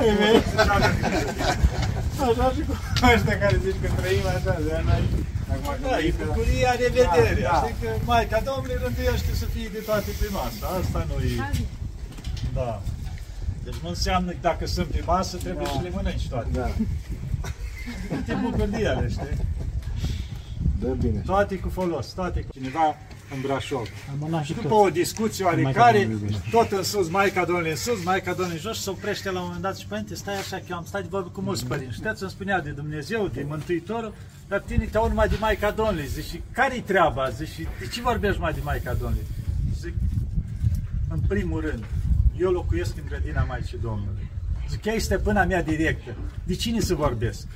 Așa 2.26 2.46
și 2.56 2.62
cu 2.68 2.72
ăștia 3.14 3.36
care 3.42 3.56
zici 3.64 3.80
că 3.82 3.88
trăim 4.00 4.24
așa, 4.36 4.52
de 4.68 4.82
noi. 4.88 5.02
Acum 5.52 5.74
Da, 5.90 5.98
e 5.98 6.12
bucuria 6.24 6.72
revederea. 6.84 7.50
Da, 7.52 7.56
Știi 7.62 7.76
că 7.82 7.88
Maica 8.10 8.40
Domnului 8.50 8.76
rânduiește 8.84 9.32
să 9.42 9.46
fie 9.54 9.68
de 9.72 9.78
toate 9.88 10.10
pe 10.20 10.26
masă. 10.38 10.62
Asta 10.80 11.00
nu 11.08 11.16
e... 11.24 11.30
Da. 12.58 12.72
Deci 13.64 13.78
nu 13.82 13.88
înseamnă 13.88 14.30
că 14.30 14.36
dacă 14.40 14.66
sunt 14.66 14.86
pe 14.86 15.02
masă, 15.06 15.36
trebuie 15.36 15.64
Da. 15.66 15.72
să 15.76 15.80
le 15.82 15.90
mănânci 15.96 16.28
toate. 16.28 16.48
Da. 16.52 16.68
Te 18.26 18.34
bucuri 18.42 18.70
de 18.70 18.78
ele, 18.78 19.06
știi? 19.10 19.36
Dă 20.82 20.88
bine. 20.88 21.22
Toate 21.26 21.58
cu 21.58 21.68
folos, 21.68 22.06
toate 22.06 22.40
cu 22.40 22.52
cineva 22.52 22.96
în 23.34 23.40
Brașov. 23.40 23.88
Am 24.22 24.42
Și 24.42 24.54
după 24.54 24.74
o 24.74 24.90
discuție 24.90 25.44
oarecare, 25.44 26.08
tot 26.50 26.70
în 26.70 26.82
sus, 26.82 27.08
Maica 27.08 27.44
Domnului 27.44 27.70
în 27.70 27.76
sus, 27.76 28.04
Maica 28.04 28.32
Domnului 28.32 28.56
în 28.56 28.62
jos 28.62 28.76
și 28.76 28.82
se 28.82 28.90
oprește 28.90 29.30
la 29.30 29.38
un 29.38 29.44
moment 29.44 29.62
dat 29.62 29.76
și 29.76 29.86
părinte, 29.86 30.14
stai 30.14 30.38
așa 30.38 30.56
că 30.56 30.64
eu 30.70 30.76
am 30.76 30.84
stat 30.84 31.02
de 31.02 31.08
vorbă 31.10 31.28
cu 31.28 31.40
mulți 31.40 31.66
părinți. 31.66 31.94
Știți, 31.94 32.22
îmi 32.22 32.30
spunea 32.30 32.60
de 32.60 32.70
Dumnezeu, 32.70 33.28
de 33.28 33.44
Mântuitorul, 33.48 34.14
dar 34.48 34.60
pe 34.60 34.72
tine 34.72 34.84
te 34.84 34.96
aud 34.96 35.08
numai 35.08 35.28
de 35.28 35.36
Maica 35.40 35.70
Domnului. 35.70 36.06
Zic, 36.06 36.24
și 36.24 36.42
care-i 36.52 36.80
treaba? 36.80 37.28
Zic, 37.28 37.48
și 37.48 37.66
de 37.78 37.86
ce 37.86 38.00
vorbești 38.00 38.40
mai 38.40 38.52
de 38.52 38.60
Maica 38.62 38.94
Domnului? 38.94 39.26
Zic, 39.80 39.94
în 41.08 41.20
primul 41.28 41.60
rând, 41.60 41.84
eu 42.38 42.50
locuiesc 42.50 42.96
în 42.96 43.02
grădina 43.08 43.44
Maicii 43.44 43.78
Domnului. 43.82 44.30
Zic, 44.70 44.84
ea 44.84 44.94
este 44.94 45.14
stăpâna 45.14 45.44
mea 45.44 45.62
directă. 45.62 46.16
De 46.44 46.54
cine 46.54 46.80
să 46.80 46.94
vorbesc? 46.94 47.46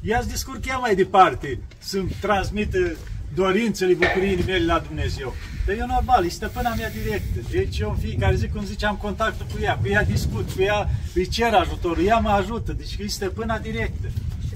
Ea-ți 0.00 0.28
descurc 0.28 0.66
ea 0.66 0.78
mai 0.78 0.94
departe 0.94 1.58
să-mi 1.78 2.16
transmită 2.20 2.96
dorințele, 3.34 3.94
bucuriile 3.94 4.44
mele 4.44 4.64
la 4.64 4.78
Dumnezeu. 4.78 5.34
Dar 5.66 5.76
eu 5.76 5.86
normal, 5.86 6.24
e 6.24 6.28
stăpâna 6.28 6.74
mea 6.74 6.90
directă. 6.90 7.40
Deci 7.50 7.78
eu 7.78 7.90
în 7.90 7.96
fiecare 7.96 8.34
zi, 8.34 8.48
cum 8.48 8.64
ziceam, 8.64 8.96
contactul 8.96 9.46
cu 9.52 9.58
ea, 9.62 9.78
cu 9.78 9.88
ea 9.88 10.04
discut, 10.04 10.50
cu 10.50 10.62
ea 10.62 10.88
îi 11.14 11.28
cer 11.28 11.52
ajutorul, 11.52 12.04
ea 12.04 12.18
mă 12.18 12.28
ajută, 12.28 12.72
deci 12.72 12.96
e 12.98 13.06
stăpâna 13.06 13.58
directă. 13.58 14.10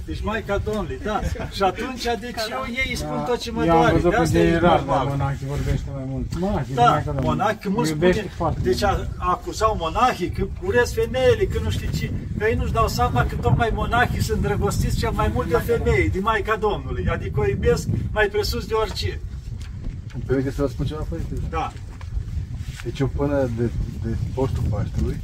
Deci 0.06 0.22
Maica 0.22 0.58
Domnului, 0.58 0.98
da. 1.04 1.20
Și 1.52 1.62
atunci, 1.62 2.02
deci 2.20 2.42
eu 2.50 2.62
ei 2.80 2.86
îi 2.88 2.96
spun 2.96 3.24
tot 3.26 3.38
ce 3.38 3.50
mă 3.50 3.64
Eu 3.64 3.70
am 3.72 3.76
doare. 3.78 3.92
văzut 3.92 4.10
De 4.10 4.16
pe 4.16 4.22
asta 4.22 4.38
e 4.38 4.42
general, 4.44 4.60
dar 4.70 4.78
normal. 4.78 5.06
monahii 5.06 5.46
vorbește 5.46 5.88
mai 5.94 6.02
mult. 6.06 6.38
Monahii, 6.38 6.74
Da, 6.74 6.88
Maica 6.90 7.04
Domnului. 7.04 7.28
monahii, 7.28 7.70
mulți 7.76 7.90
Iubește 7.90 8.20
spune, 8.20 8.34
foarte 8.36 8.60
deci 8.60 8.82
a, 8.82 9.08
acuzau 9.16 9.76
monahii 9.78 10.30
că 10.30 10.46
urăsc 10.62 10.92
femeile, 10.94 11.44
că 11.52 11.58
nu 11.62 11.70
știu 11.70 11.88
ce, 11.98 12.10
că 12.38 12.44
ei 12.44 12.54
nu-și 12.54 12.72
dau 12.72 12.88
seama 12.88 13.24
că 13.24 13.34
tocmai 13.36 13.70
monahii 13.74 14.22
sunt 14.22 14.36
îndrăgostiți 14.36 14.96
cel 14.98 15.10
mai 15.10 15.30
mult 15.34 15.48
de 15.48 15.56
femei, 15.70 16.10
de 16.10 16.18
Maica 16.18 16.56
Domnului, 16.56 17.06
adică 17.08 17.40
o 17.40 17.46
iubesc 17.46 17.88
mai 18.12 18.26
presus 18.26 18.66
de 18.66 18.74
orice. 18.74 19.20
Îmi 20.14 20.22
permite 20.26 20.50
să 20.50 20.62
vă 20.62 20.68
spun 20.68 20.86
ceva, 20.86 21.06
părinte? 21.08 21.34
Da, 21.50 21.72
Deci 22.84 22.98
eu 22.98 23.06
până 23.16 23.48
de, 23.58 23.70
de 24.02 24.16
postul 24.34 24.62
Paștelui, 24.70 25.16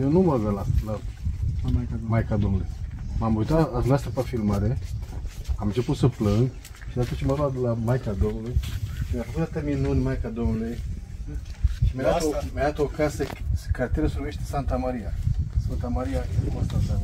eu 0.00 0.08
nu 0.10 0.20
mă 0.20 0.36
văd 0.36 0.54
la, 0.54 0.64
la 0.86 0.92
La 1.64 1.70
Maica 1.72 1.90
Domnului. 1.90 2.08
Maica 2.08 2.36
Domnului. 2.36 2.66
M-am 3.20 3.34
uitat 3.36 3.72
la 3.72 3.82
noastră 3.86 4.10
pe 4.14 4.22
filmare, 4.22 4.78
am 5.56 5.66
început 5.66 5.96
să 5.96 6.08
plâng 6.08 6.50
și 6.88 6.94
de 6.94 7.00
atunci 7.00 7.24
m-am 7.24 7.36
luat 7.36 7.52
de 7.52 7.58
la 7.58 7.72
Maica 7.72 8.12
Domnului 8.12 8.54
și 9.06 9.14
mi-a 9.14 9.22
făcut 9.22 9.42
atâtea 9.42 9.62
minuni 9.62 10.02
Maica 10.02 10.28
Domnului 10.28 10.78
și 11.86 11.96
mi-a 11.96 12.04
dat, 12.04 12.22
o, 12.22 12.28
Asta- 12.28 12.46
mi-a 12.54 12.62
dat 12.62 12.78
o 12.78 12.84
casă, 12.84 13.24
cartieră 13.72 14.08
se 14.08 14.14
numește 14.16 14.42
Santa 14.44 14.76
Maria. 14.76 15.12
Santa 15.68 15.88
Maria 15.88 16.24
Constanța. 16.54 17.00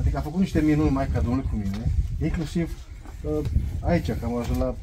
Adică 0.00 0.16
a 0.16 0.20
făcut 0.20 0.40
niște 0.40 0.60
minuni 0.60 0.90
Maica 0.90 1.20
Domnului 1.20 1.50
cu 1.50 1.56
mine, 1.56 1.92
inclusiv 2.22 2.78
uh, 3.22 3.44
aici, 3.80 4.06
că 4.06 4.24
am 4.24 4.36
ajuns 4.36 4.58
la 4.58 4.74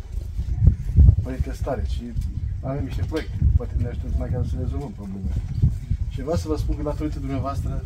Părinte 1.23 1.53
Stare 1.53 1.83
și 1.89 2.03
avem 2.61 2.83
niște 2.83 3.03
proiecte. 3.07 3.37
Poate 3.55 3.73
ne 3.77 3.87
așteptăm 3.87 4.19
mai 4.19 4.29
ca 4.29 4.43
să 4.49 4.55
rezolvăm 4.59 4.91
probleme. 4.91 5.31
Și 6.09 6.21
vreau 6.21 6.37
să 6.37 6.47
vă 6.47 6.57
spun 6.57 6.75
că 6.75 6.83
datorită 6.83 7.19
dumneavoastră 7.19 7.85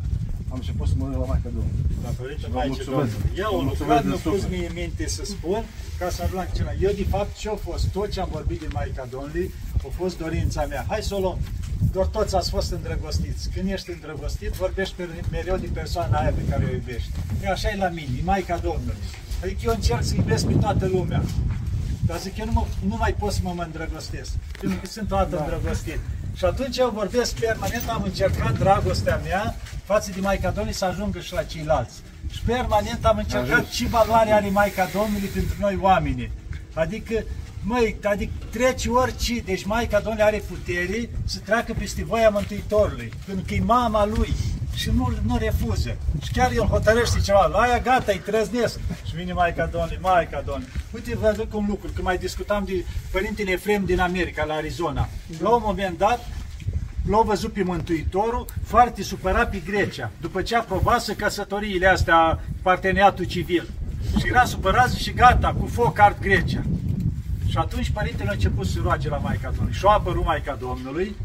am 0.52 0.58
început 0.62 0.88
să 0.88 0.94
mănânc 0.98 1.20
la 1.24 1.26
Maica 1.34 1.50
Domnului. 1.58 1.86
Datorită 2.08 2.46
Vă 2.52 2.58
Maicii 2.60 2.76
mulțumesc. 2.76 3.12
Domnului. 3.12 3.40
Eu 3.46 3.50
Vă 3.54 3.58
am 3.60 3.66
mulțumesc 3.70 3.80
lucrat, 3.90 4.02
din 4.02 4.10
mi-a 4.14 4.22
pus 4.32 4.40
suflet. 4.42 4.58
mie 4.58 4.70
minte 4.82 5.04
să 5.18 5.24
spun, 5.36 5.62
ca 6.00 6.08
să 6.16 6.20
ajung 6.24 6.40
la 6.42 6.48
ceva. 6.58 6.74
Eu, 6.86 6.92
de 7.02 7.06
fapt, 7.14 7.32
ce 7.42 7.48
a 7.50 7.58
fost, 7.68 7.84
tot 7.98 8.08
ce 8.14 8.20
am 8.26 8.30
vorbit 8.38 8.60
din 8.64 8.72
Maica 8.80 9.04
Domnului, 9.16 9.46
a 9.86 9.90
fost 10.02 10.16
dorința 10.24 10.62
mea. 10.72 10.84
Hai 10.92 11.02
să 11.10 11.14
o 11.16 11.20
luăm. 11.26 11.40
Doar 11.96 12.08
toți 12.18 12.36
ați 12.36 12.50
fost 12.56 12.70
îndrăgostiți. 12.78 13.42
Când 13.54 13.66
ești 13.76 13.90
îndrăgostit, 13.96 14.52
vorbești 14.64 14.94
pe- 14.98 15.24
mereu 15.36 15.58
de 15.58 15.70
persoana 15.80 16.18
aia 16.20 16.34
pe 16.40 16.44
care 16.50 16.62
o 16.70 16.74
iubești. 16.80 17.10
E 17.44 17.50
așa 17.50 17.68
e 17.70 17.76
la 17.86 17.90
mine, 17.98 18.14
e 18.20 18.24
Maica 18.32 18.58
Domnului. 18.58 19.04
Adică 19.44 19.60
eu 19.64 19.74
încerc 19.74 20.04
să 20.04 20.14
iubesc 20.16 20.46
pe 20.46 20.54
toată 20.54 20.86
lumea. 20.88 21.22
Dar 22.06 22.18
zic, 22.20 22.38
eu 22.38 22.46
nu, 22.46 22.52
mă, 22.52 22.66
nu 22.88 22.96
mai 22.96 23.16
pot 23.20 23.32
să 23.32 23.40
mă, 23.44 23.52
mă 23.56 23.64
îndrăgostesc, 23.64 24.32
pentru 24.62 24.80
că 24.80 24.86
sunt 24.88 25.08
toată 25.08 25.36
da. 25.36 25.42
îndrăgostit. 25.44 26.00
Și 26.36 26.46
atunci 26.46 26.78
eu 26.78 26.90
vorbesc 26.96 27.34
permanent, 27.40 27.84
am 27.90 28.04
încercat 28.04 28.58
dragostea 28.58 29.22
mea 29.24 29.56
față 29.92 30.12
de 30.12 30.20
Maica 30.20 30.50
Domnului 30.50 30.74
să 30.74 30.86
ajungă 30.86 31.20
și 31.20 31.34
la 31.34 31.44
ceilalți. 31.44 31.96
Și 32.32 32.42
permanent 32.46 33.06
am 33.06 33.18
încercat 33.18 33.60
Ajuns. 33.60 33.76
ce 33.76 33.88
valoare 33.88 34.32
are 34.32 34.50
Maica 34.50 34.90
Domnului 34.94 35.28
pentru 35.28 35.56
noi 35.60 35.78
oameni. 35.82 36.32
Adică, 36.74 37.24
măi, 37.64 37.96
adică 38.04 38.32
trece 38.50 38.90
orice, 38.90 39.40
deci 39.40 39.66
Maica 39.66 40.00
Domnului 40.00 40.28
are 40.28 40.44
putere 40.50 41.10
să 41.26 41.40
treacă 41.40 41.74
peste 41.78 42.04
voia 42.04 42.30
Mântuitorului, 42.30 43.14
pentru 43.26 43.46
că 43.48 43.54
e 43.54 43.62
mama 43.62 44.06
lui 44.06 44.34
și 44.76 44.90
nu, 44.96 45.14
nu 45.26 45.38
refuză. 45.38 45.98
Și 46.24 46.32
chiar 46.32 46.52
el 46.52 46.64
hotărăște 46.64 47.20
ceva, 47.20 47.46
la 47.46 47.58
aia 47.60 47.80
gata, 47.80 48.12
îi 48.12 48.22
trăznesc. 48.26 48.80
Și 49.08 49.16
vine 49.16 49.34
Maica 49.34 49.66
Domnului, 49.66 50.00
Maica 50.02 50.44
Domnului. 50.46 50.74
Uite, 50.94 51.16
vă 51.16 51.34
zic 51.38 51.54
un 51.54 51.66
lucru, 51.68 51.88
când 51.94 52.06
mai 52.06 52.18
discutam 52.18 52.64
de 52.66 52.86
părintele 53.12 53.52
Efrem 53.52 53.86
din 53.86 54.00
America, 54.00 54.44
la 54.44 54.54
Arizona. 54.54 55.10
La 55.42 55.50
un 55.50 55.62
moment 55.66 55.98
dat, 55.98 56.20
l-au 57.10 57.24
văzut 57.24 57.54
pe 57.54 57.64
Mântuitorul 57.64 58.46
foarte 58.64 59.04
supărat 59.04 59.50
pe 59.50 59.62
Grecia, 59.66 60.12
după 60.22 60.42
ce 60.42 60.56
aprobase 60.56 61.16
căsătoriile 61.16 61.88
astea, 61.88 62.40
parteneriatul 62.62 63.26
civil. 63.26 63.70
Și 64.20 64.28
era 64.28 64.46
supărat 64.46 64.92
și 64.92 65.14
gata, 65.14 65.56
cu 65.60 65.66
foc 65.66 66.00
ard 66.00 66.20
Grecia. 66.22 66.62
Și 67.48 67.58
atunci 67.58 67.90
părintele 67.90 68.30
a 68.30 68.34
început 68.34 68.68
să 68.68 68.80
roage 68.82 69.10
la 69.10 69.18
Maica 69.18 69.50
Domnului. 69.50 69.74
Și 69.74 69.86
a 69.86 69.92
apărut 69.92 70.26
Maica 70.26 70.58
Domnului 70.60 71.16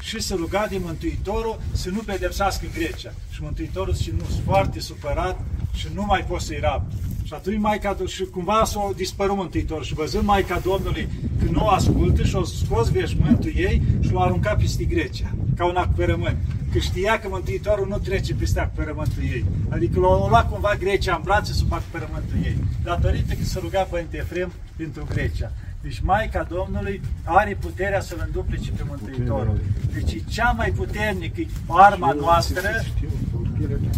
și 0.00 0.20
să 0.20 0.34
ruga 0.34 0.66
de 0.70 0.78
Mântuitorul 0.78 1.60
să 1.72 1.90
nu 1.90 1.98
pedepsească 1.98 2.66
Grecia. 2.74 3.12
Și 3.30 3.42
Mântuitorul 3.42 3.94
și 3.94 4.12
nu 4.16 4.24
foarte 4.44 4.80
supărat 4.80 5.40
și 5.74 5.88
nu 5.94 6.04
mai 6.04 6.24
pot 6.28 6.40
să-i 6.40 6.60
rab. 6.60 6.82
Și 7.30 7.36
atunci 7.36 7.58
Maica 7.58 7.88
Domnului, 7.88 8.12
și 8.12 8.24
cumva 8.24 8.64
s-a 8.64 8.92
dispărut 8.96 9.36
Mântuitorul 9.36 9.84
și 9.84 9.94
văzând 9.94 10.24
Maica 10.24 10.58
Domnului 10.58 11.08
că 11.38 11.50
nu 11.50 11.64
o 11.64 11.68
ascultă 11.68 12.22
și-a 12.22 12.42
scos 12.64 12.90
veșmântul 12.90 13.52
ei 13.54 13.82
și 14.00 14.12
l-a 14.12 14.20
aruncat 14.20 14.58
peste 14.58 14.84
Grecia, 14.84 15.34
ca 15.56 15.64
un 15.64 15.76
acoperământ. 15.76 16.36
Că 16.72 16.78
știa 16.78 17.18
că 17.20 17.28
Mântuitorul 17.30 17.86
nu 17.88 17.98
trece 17.98 18.34
peste 18.34 18.60
acoperământul 18.60 19.22
ei. 19.22 19.44
Adică 19.68 20.00
l-a 20.00 20.28
luat 20.28 20.50
cumva 20.50 20.74
Grecia 20.78 21.14
în 21.14 21.22
brațe 21.24 21.52
sub 21.52 21.72
acoperământul 21.72 22.36
ei. 22.42 22.56
Datorită 22.84 23.34
că 23.34 23.44
se 23.44 23.58
ruga 23.58 23.80
Părinte 23.80 24.16
Efrem 24.16 24.52
pentru 24.76 25.06
Grecia. 25.08 25.52
Deci 25.82 26.00
Maica 26.00 26.42
Domnului 26.42 27.00
are 27.24 27.56
puterea 27.60 28.00
să-L 28.00 28.22
înduplice 28.26 28.70
pe 28.70 28.82
Mântuitorul. 28.88 29.60
Deci 29.92 30.12
e 30.12 30.22
cea 30.28 30.50
mai 30.56 30.70
puternică 30.70 31.40
arma 31.66 32.12
noastră 32.12 32.68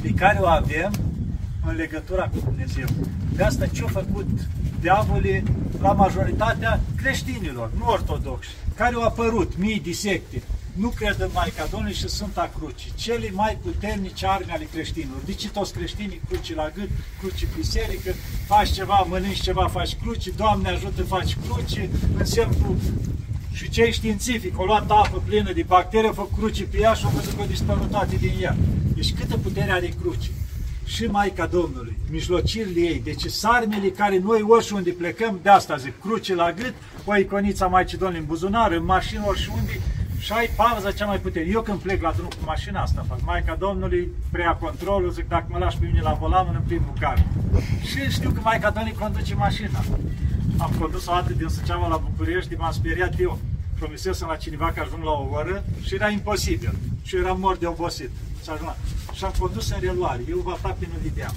pe 0.03 0.11
care 0.17 0.39
o 0.41 0.47
avem 0.47 0.93
în 1.67 1.75
legătura 1.75 2.29
cu 2.29 2.39
Dumnezeu. 2.45 2.87
De 3.37 3.43
asta 3.43 3.67
ce-a 3.67 3.87
făcut 3.87 4.29
diavolii 4.81 5.43
la 5.81 5.93
majoritatea 5.93 6.81
creștinilor, 6.97 7.71
nu 7.79 7.87
ortodoxi, 7.87 8.51
care 8.75 8.95
au 8.95 9.03
apărut 9.03 9.59
mii 9.59 9.81
de 9.81 9.93
secte, 9.93 10.43
nu 10.73 10.89
cred 10.89 11.17
în 11.21 11.29
Maica 11.33 11.67
Domnului 11.71 11.95
și 11.95 12.09
Sfânta 12.09 12.51
Cruci, 12.57 12.93
cele 12.95 13.31
mai 13.31 13.59
puternice 13.63 14.27
arme 14.27 14.53
ale 14.53 14.69
creștinilor. 14.73 15.21
De 15.25 15.33
ce 15.33 15.51
toți 15.51 15.73
creștinii 15.73 16.21
cruci 16.29 16.55
la 16.55 16.73
gât, 16.75 16.89
cruci 17.19 17.43
în 17.43 17.49
biserică, 17.57 18.15
faci 18.47 18.71
ceva, 18.71 19.07
mănânci 19.09 19.41
ceva, 19.41 19.69
faci 19.69 19.97
cruci, 20.03 20.29
Doamne 20.37 20.69
ajută, 20.69 21.03
faci 21.03 21.37
cruci, 21.47 21.89
însemn 22.19 22.53
cu 22.53 22.77
și 23.53 23.69
cei 23.71 23.93
științifici 23.93 24.53
au 24.57 24.65
luat 24.65 24.91
apă 24.91 25.23
plină 25.27 25.53
de 25.53 25.63
bacterii, 25.63 26.07
au 26.07 26.13
făcut 26.13 26.39
cruci 26.39 26.67
pe 26.71 26.79
ea 26.79 26.95
și 26.95 27.05
au 27.05 27.11
văzut 27.11 27.35
că 27.35 27.41
au 27.41 27.47
dispărut 27.47 27.91
toate 27.91 28.17
din 28.17 28.33
ea. 28.41 28.57
Deci 28.95 29.15
câtă 29.15 29.37
putere 29.37 29.71
are 29.71 29.89
cruci. 30.01 30.31
Și 30.85 31.07
Maica 31.07 31.47
Domnului, 31.47 31.97
mijlocirile 32.11 32.81
ei, 32.81 33.01
deci 33.05 33.25
sarmele 33.27 33.89
care 33.89 34.19
noi 34.19 34.45
oriunde 34.49 34.91
plecăm, 34.91 35.39
de 35.43 35.49
asta 35.49 35.77
zic, 35.77 36.01
cruce 36.01 36.35
la 36.35 36.53
gât, 36.53 36.75
o 37.05 37.17
iconița 37.17 37.67
Maicii 37.67 37.99
Domnului 37.99 38.21
în 38.21 38.27
buzunar, 38.27 38.73
în 38.73 38.85
mașină, 38.85 39.23
oriunde, 39.27 39.81
și 40.19 40.33
ai 40.33 40.51
pauza 40.57 40.91
cea 40.93 41.07
mai 41.07 41.19
puternică. 41.19 41.55
Eu 41.55 41.63
când 41.63 41.79
plec 41.79 42.03
la 42.03 42.13
drum 42.17 42.29
cu 42.29 42.45
mașina 42.45 42.81
asta 42.81 43.05
fac, 43.09 43.19
Maica 43.25 43.55
Domnului 43.55 44.09
preia 44.31 44.55
controlul, 44.55 45.11
zic, 45.11 45.29
dacă 45.29 45.47
mă 45.49 45.59
lași 45.59 45.79
pe 45.79 45.87
mine 45.87 46.01
la 46.01 46.13
volan, 46.13 46.47
în 46.55 46.67
primul 46.67 46.93
car. 47.01 47.25
Și 47.85 48.11
știu 48.11 48.31
că 48.31 48.41
Maica 48.43 48.71
Domnului 48.71 48.99
conduce 48.99 49.35
mașina. 49.35 49.81
Am 50.59 50.71
condus 50.79 51.07
o 51.07 51.13
dată 51.13 51.33
din 51.33 51.49
Suceava 51.49 51.87
la 51.87 51.97
București, 51.97 52.55
m-am 52.55 52.73
speriat 52.73 53.21
eu. 53.21 53.39
Promisesem 53.79 54.29
la 54.29 54.37
cineva 54.37 54.73
că 54.75 54.81
ajung 54.81 55.05
la 55.05 55.11
o 55.11 55.29
oră 55.31 55.65
și 55.83 55.95
era 55.95 56.09
imposibil. 56.09 56.75
Și 57.03 57.17
eram 57.17 57.41
mort 57.41 57.61
de 57.61 57.67
obosit. 57.67 58.11
Și, 58.43 58.51
ajung 58.51 58.69
la... 58.69 58.77
și 59.13 59.25
am 59.25 59.33
condus 59.39 59.71
în 59.71 59.81
reluare. 59.81 60.23
Eu 60.29 60.39
vă 60.45 60.51
aproape 60.51 60.89
nu 60.93 60.99
vedeam. 61.03 61.35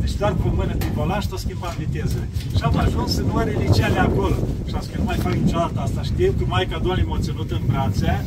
Deci 0.00 0.14
doar 0.14 0.32
cu 0.34 0.48
o 0.48 0.54
mână 0.54 0.74
pe 0.74 0.86
volan 0.94 1.20
și 1.20 1.28
tot 1.28 1.38
schimbam 1.38 1.74
vitezele. 1.78 2.28
Și 2.56 2.62
am 2.62 2.76
ajuns 2.76 3.16
în 3.16 3.30
orele 3.30 3.68
cele 3.70 3.98
acolo. 3.98 4.36
Și 4.68 4.74
am 4.74 4.80
zis 4.80 4.90
că 4.90 4.98
nu 4.98 5.04
mai 5.04 5.16
fac 5.16 5.32
niciodată 5.32 5.80
asta. 5.80 6.02
Știu 6.02 6.34
că 6.38 6.44
Maica 6.46 6.78
Domnului 6.78 7.04
m-a 7.08 7.18
ținut 7.20 7.50
în 7.50 7.62
brațe, 7.66 8.24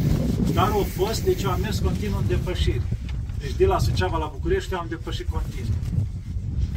dar 0.54 0.70
au 0.70 0.86
fost, 0.98 1.24
deci 1.24 1.44
eu 1.44 1.50
am 1.50 1.60
mers 1.62 1.80
continuu 1.80 2.18
în 2.18 2.28
depășiri. 2.28 2.82
Deci 3.40 3.56
de 3.58 3.66
la 3.66 3.80
Suceava 3.80 4.18
la 4.18 4.32
București 4.34 4.74
eu 4.74 4.80
am 4.80 4.86
depășit 4.90 5.30
continuu 5.30 5.74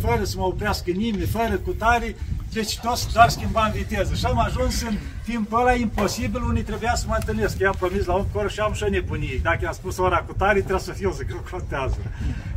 fără 0.00 0.24
să 0.24 0.34
mă 0.38 0.44
oprească 0.44 0.90
nimeni, 0.90 1.26
fără 1.26 1.60
cutare, 1.64 2.16
deci 2.52 2.78
toți 2.78 3.12
doar 3.12 3.28
schimbam 3.28 3.70
viteză. 3.74 4.14
Și 4.14 4.24
am 4.24 4.38
ajuns 4.38 4.82
în 4.82 4.96
timpul 5.24 5.60
ăla 5.60 5.74
imposibil, 5.74 6.42
unii 6.42 6.62
trebuia 6.62 6.94
să 6.94 7.04
mă 7.08 7.14
întâlnesc. 7.18 7.58
Eu 7.58 7.68
am 7.68 7.74
promis 7.78 8.04
la 8.04 8.14
8 8.14 8.34
ore 8.34 8.48
și 8.48 8.60
am 8.60 8.72
și 8.72 8.82
o 8.82 8.88
nebunie. 8.88 9.40
Dacă 9.42 9.58
i-am 9.62 9.72
spus 9.72 9.98
ora 9.98 10.18
cu 10.18 10.32
tare, 10.32 10.58
trebuie 10.58 10.78
să 10.78 10.92
fiu, 10.92 11.10
zic, 11.12 11.30
nu 11.30 11.42
contează. 11.50 11.96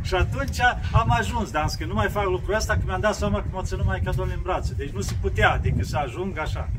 Și 0.02 0.14
atunci 0.14 0.60
am 0.92 1.14
ajuns, 1.18 1.50
dar 1.50 1.62
am 1.62 1.68
zis 1.68 1.76
că 1.76 1.84
nu 1.84 1.94
mai 1.94 2.08
fac 2.08 2.24
lucrul 2.24 2.54
ăsta, 2.54 2.74
că 2.74 2.80
mi-am 2.84 3.00
dat 3.00 3.14
seama 3.14 3.38
că 3.38 3.46
mă 3.50 3.62
ținut 3.64 3.86
mai 3.86 4.00
ca 4.04 4.10
Domnul 4.10 4.34
în 4.36 4.42
brațe. 4.42 4.74
Deci 4.76 4.90
nu 4.90 5.00
se 5.00 5.14
putea, 5.20 5.50
adică 5.52 5.84
să 5.84 5.96
ajung 5.96 6.38
așa. 6.38 6.70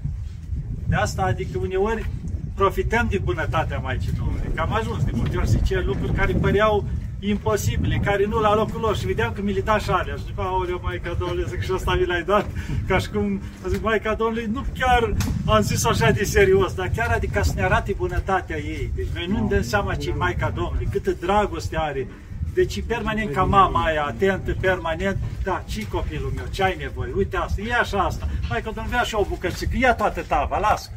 De 0.87 0.95
asta, 0.95 1.21
adică 1.21 1.57
uneori 1.57 2.09
profităm 2.55 3.07
de 3.09 3.17
bunătatea 3.17 3.77
Maicii 3.77 4.11
Domnului. 4.17 4.49
Că 4.55 4.61
am 4.61 4.73
ajuns 4.73 5.03
de 5.03 5.11
multe 5.13 5.37
ori 5.37 5.49
să 5.49 5.57
cer 5.57 5.83
lucruri 5.83 6.13
care 6.13 6.33
păreau 6.33 6.85
imposibile, 7.29 8.01
care 8.03 8.25
nu 8.25 8.39
la 8.39 8.55
locul 8.55 8.79
lor 8.79 8.97
și 8.97 9.05
vedeam 9.05 9.31
că 9.33 9.41
mi 9.41 9.53
le 9.53 9.61
da 9.61 9.77
și 9.77 9.89
alea. 9.89 10.15
Și 10.15 10.23
zic, 10.23 10.39
aoleu, 10.39 10.79
Maica 10.83 11.15
Domnului, 11.19 11.45
zic, 11.49 11.61
și 11.61 11.73
ăsta 11.73 11.95
mi 11.99 12.05
l-ai 12.05 12.23
dat, 12.23 12.45
ca 12.87 12.97
și 12.97 13.09
cum, 13.09 13.41
zic, 13.67 13.81
Maica 13.81 14.13
Domnului, 14.13 14.49
nu 14.51 14.65
chiar 14.79 15.13
am 15.45 15.61
zis 15.61 15.85
așa 15.85 16.11
de 16.11 16.23
serios, 16.23 16.73
dar 16.73 16.91
chiar 16.95 17.11
adică 17.11 17.41
să 17.43 17.51
ne 17.55 17.63
arate 17.63 17.93
bunătatea 17.97 18.57
ei. 18.57 18.91
Deci 18.95 19.07
noi 19.13 19.25
nu 19.27 19.41
ne 19.41 19.47
dăm 19.47 19.61
seama 19.61 19.95
ce 19.95 20.09
e 20.09 20.13
Maica 20.13 20.49
Domnului, 20.49 20.87
câtă 20.91 21.11
dragoste 21.11 21.77
are. 21.77 22.07
Deci 22.53 22.75
e 22.75 22.83
permanent 22.87 23.33
ca 23.33 23.43
mama 23.43 23.83
aia, 23.83 24.03
atentă, 24.03 24.55
permanent, 24.59 25.17
da, 25.43 25.63
ce 25.67 25.87
copilul 25.87 26.31
meu, 26.35 26.45
ce 26.51 26.63
ai 26.63 26.75
nevoie, 26.79 27.11
uite 27.15 27.37
asta, 27.37 27.61
e 27.61 27.73
așa 27.73 27.99
asta. 27.99 28.27
Maica 28.49 28.65
Domnului, 28.65 28.89
vrea 28.89 29.03
și 29.03 29.15
o 29.15 29.25
bucățică, 29.29 29.77
ia 29.77 29.93
toată 29.93 30.23
tava, 30.27 30.57
lasă. 30.57 30.89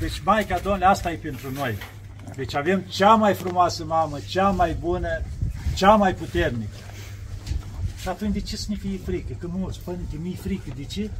Deci 0.00 0.20
Maica 0.24 0.58
Domnului, 0.62 0.86
asta 0.86 1.10
e 1.10 1.14
pentru 1.22 1.48
noi. 1.54 1.74
Deci 2.36 2.54
avem 2.54 2.80
cea 2.88 3.14
mai 3.14 3.34
frumoasă 3.34 3.84
mamă, 3.84 4.18
cea 4.28 4.48
mai 4.48 4.76
bună, 4.80 5.08
cea 5.76 5.94
mai 5.94 6.14
puternică. 6.14 6.76
Și 8.00 8.08
atunci 8.08 8.32
de 8.32 8.40
ce 8.40 8.56
să 8.56 8.66
ne 8.68 8.76
fie 8.76 8.98
frică? 9.04 9.32
Că 9.40 9.46
mulți, 9.50 9.80
părinte, 9.84 10.16
mi-e 10.22 10.36
frică. 10.42 10.70
De 10.76 10.84
ce? 10.84 11.10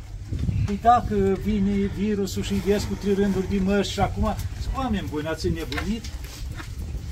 Păi 0.65 0.79
dacă 0.83 1.15
vine 1.45 1.91
virusul 1.99 2.43
și 2.43 2.63
ies 2.69 2.83
cu 2.85 2.95
trei 2.95 3.15
rânduri 3.15 3.49
de 3.49 3.59
măști 3.59 3.93
și 3.93 4.01
acum, 4.01 4.35
zic, 4.61 4.77
oameni 4.77 5.09
buni, 5.11 5.27
ați 5.27 5.49
nebunit? 5.49 6.05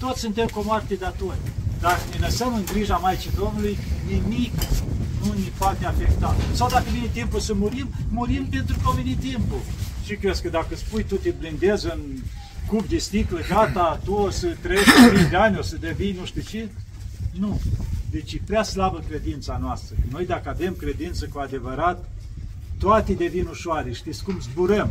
Toți 0.01 0.21
suntem 0.21 0.47
cu 0.47 0.63
moarte 0.65 0.95
datori. 0.95 1.39
Dacă 1.81 2.01
ne 2.11 2.27
lăsăm 2.27 2.55
în 2.55 2.65
grija 2.65 2.97
Maicii 2.97 3.31
Domnului, 3.37 3.79
nimic 4.07 4.53
nu 5.25 5.33
ne 5.33 5.51
poate 5.59 5.87
afecta. 5.87 6.37
Sau 6.53 6.69
dacă 6.69 6.85
vine 6.93 7.07
timpul 7.13 7.41
să 7.41 7.55
murim, 7.55 7.89
murim 8.09 8.47
pentru 8.47 8.77
că 8.83 8.89
a 8.89 8.95
venit 8.95 9.19
timpul. 9.19 9.61
Și 10.05 10.15
crezi 10.17 10.43
că 10.43 10.49
dacă 10.49 10.77
spui 10.77 11.05
tu 11.05 11.17
te 11.17 11.31
blindezi 11.31 11.87
în 11.87 12.01
cub 12.67 12.87
de 12.87 12.99
sticlă, 12.99 13.41
gata, 13.49 14.01
tu 14.05 14.13
o 14.13 14.31
să 14.31 14.57
trăiești 14.63 14.91
5 15.17 15.31
de 15.31 15.37
ani, 15.37 15.59
o 15.59 15.63
să 15.63 15.77
devii 15.77 16.17
nu 16.19 16.25
știu 16.25 16.43
ce? 16.43 16.69
Nu. 17.39 17.61
Deci 18.11 18.33
e 18.33 18.41
prea 18.47 18.63
slabă 18.63 19.03
credința 19.09 19.59
noastră. 19.61 19.97
Noi 20.11 20.27
dacă 20.27 20.49
avem 20.49 20.75
credință 20.75 21.27
cu 21.33 21.39
adevărat, 21.39 22.09
toate 22.79 23.13
devin 23.13 23.47
ușoare. 23.47 23.93
Știți 23.93 24.25
cum 24.25 24.41
zburăm. 24.41 24.91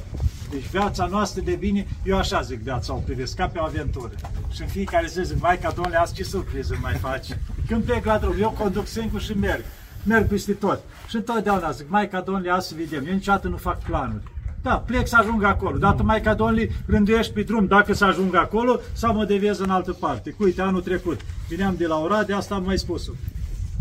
Deci 0.50 0.70
viața 0.70 1.06
noastră 1.06 1.42
devine, 1.42 1.88
eu 2.04 2.18
așa 2.18 2.42
zic 2.42 2.60
viața, 2.60 2.94
o 2.94 2.98
privesc 2.98 3.36
ca 3.36 3.48
pe 3.48 3.60
o 3.60 3.64
aventură. 3.64 4.12
Și 4.52 4.62
în 4.62 4.68
fiecare 4.68 5.08
zi 5.08 5.24
zic, 5.24 5.42
Maica 5.42 5.72
Domnule, 5.72 5.98
azi 5.98 6.14
ce 6.14 6.24
surpriză 6.24 6.78
mai 6.82 6.94
faci? 6.94 7.28
Când 7.68 7.84
plec 7.84 8.06
la 8.06 8.18
drum, 8.18 8.36
eu 8.40 8.50
conduc 8.50 8.88
singur 8.88 9.22
și 9.22 9.34
merg. 9.34 9.64
Merg 10.04 10.28
peste 10.28 10.52
tot. 10.52 10.80
Și 11.10 11.16
întotdeauna 11.16 11.72
zic, 11.72 11.90
Maica 11.90 12.22
Domnule, 12.22 12.52
azi 12.52 12.68
să 12.68 12.74
vedem. 12.78 13.06
Eu 13.08 13.14
niciodată 13.14 13.48
nu 13.48 13.58
fac 13.58 13.84
planuri. 13.84 14.24
Da, 14.64 14.76
plec 14.76 15.08
să 15.08 15.16
ajung 15.20 15.44
acolo. 15.44 15.78
Dată 15.78 16.04
mai 16.04 16.22
ca 16.22 16.34
Domnului 16.34 16.72
rânduiești 16.86 17.34
pe 17.34 17.42
drum 17.42 17.66
dacă 17.66 17.94
să 17.94 18.06
ajung 18.06 18.36
acolo 18.36 18.80
sau 18.94 19.14
mă 19.14 19.26
deviez 19.26 19.60
în 19.60 19.70
altă 19.70 19.92
parte. 19.92 20.30
Cu 20.30 20.44
uite, 20.44 20.62
anul 20.62 20.82
trecut 20.82 21.20
vineam 21.48 21.76
de 21.78 21.88
la 21.88 22.00
Oradea, 22.00 22.38
asta 22.38 22.56
am 22.56 22.64
mai 22.64 22.78
spus-o. 22.78 23.12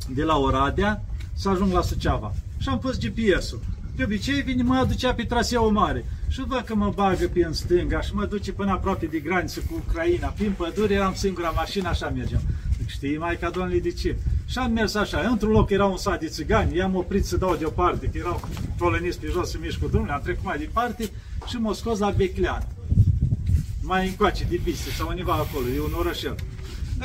de 0.08 0.22
la 0.22 0.36
Oradea 0.36 1.02
să 1.34 1.48
ajung 1.48 1.72
la 1.72 1.82
Suceava. 1.82 2.32
Și 2.58 2.68
am 2.68 2.78
pus 2.78 2.98
GPS-ul. 2.98 3.60
De 3.96 4.04
obicei 4.04 4.42
vine, 4.42 4.62
mă 4.62 4.74
aducea 4.74 5.14
pe 5.14 5.22
traseul 5.22 5.70
mare. 5.70 6.04
Și 6.28 6.44
văd 6.46 6.62
că 6.66 6.74
mă 6.74 6.92
bagă 6.94 7.28
pe 7.32 7.44
în 7.44 7.52
stânga 7.52 8.00
și 8.00 8.14
mă 8.14 8.24
duce 8.24 8.52
până 8.52 8.70
aproape 8.70 9.06
de 9.06 9.18
graniță 9.18 9.60
cu 9.60 9.82
Ucraina. 9.86 10.28
Prin 10.28 10.52
pădure 10.56 10.94
eram 10.94 11.14
singura 11.14 11.50
mașină, 11.50 11.88
așa 11.88 12.12
mergeam. 12.14 12.42
Zic, 12.92 13.00
știi, 13.00 13.18
Maica 13.18 13.50
Domnului, 13.50 13.80
de 13.80 13.90
ce? 13.90 14.16
Și 14.46 14.58
am 14.58 14.72
mers 14.72 14.94
așa. 14.94 15.20
Într-un 15.20 15.50
loc 15.50 15.70
era 15.70 15.84
un 15.84 15.96
sat 15.96 16.20
de 16.20 16.26
țigani, 16.26 16.76
i-am 16.76 16.94
oprit 16.94 17.24
să 17.24 17.36
dau 17.36 17.56
deoparte, 17.56 18.06
că 18.06 18.18
erau 18.18 18.48
tolăniți 18.78 19.20
pe 19.20 19.26
jos 19.30 19.50
să 19.50 19.56
mișc 19.60 19.78
cu 19.78 19.88
drumul, 19.88 20.10
am 20.10 20.20
trecut 20.22 20.44
mai 20.44 20.58
departe 20.58 21.10
și 21.48 21.56
m-au 21.56 21.72
scos 21.72 21.98
la 21.98 22.10
Beclean. 22.10 22.66
Mai 23.82 24.06
încoace, 24.06 24.46
de 24.48 24.60
piste 24.64 24.90
sau 24.90 25.08
undeva 25.08 25.32
acolo, 25.32 25.66
e 25.76 25.80
un 25.80 25.92
orășel. 25.98 26.34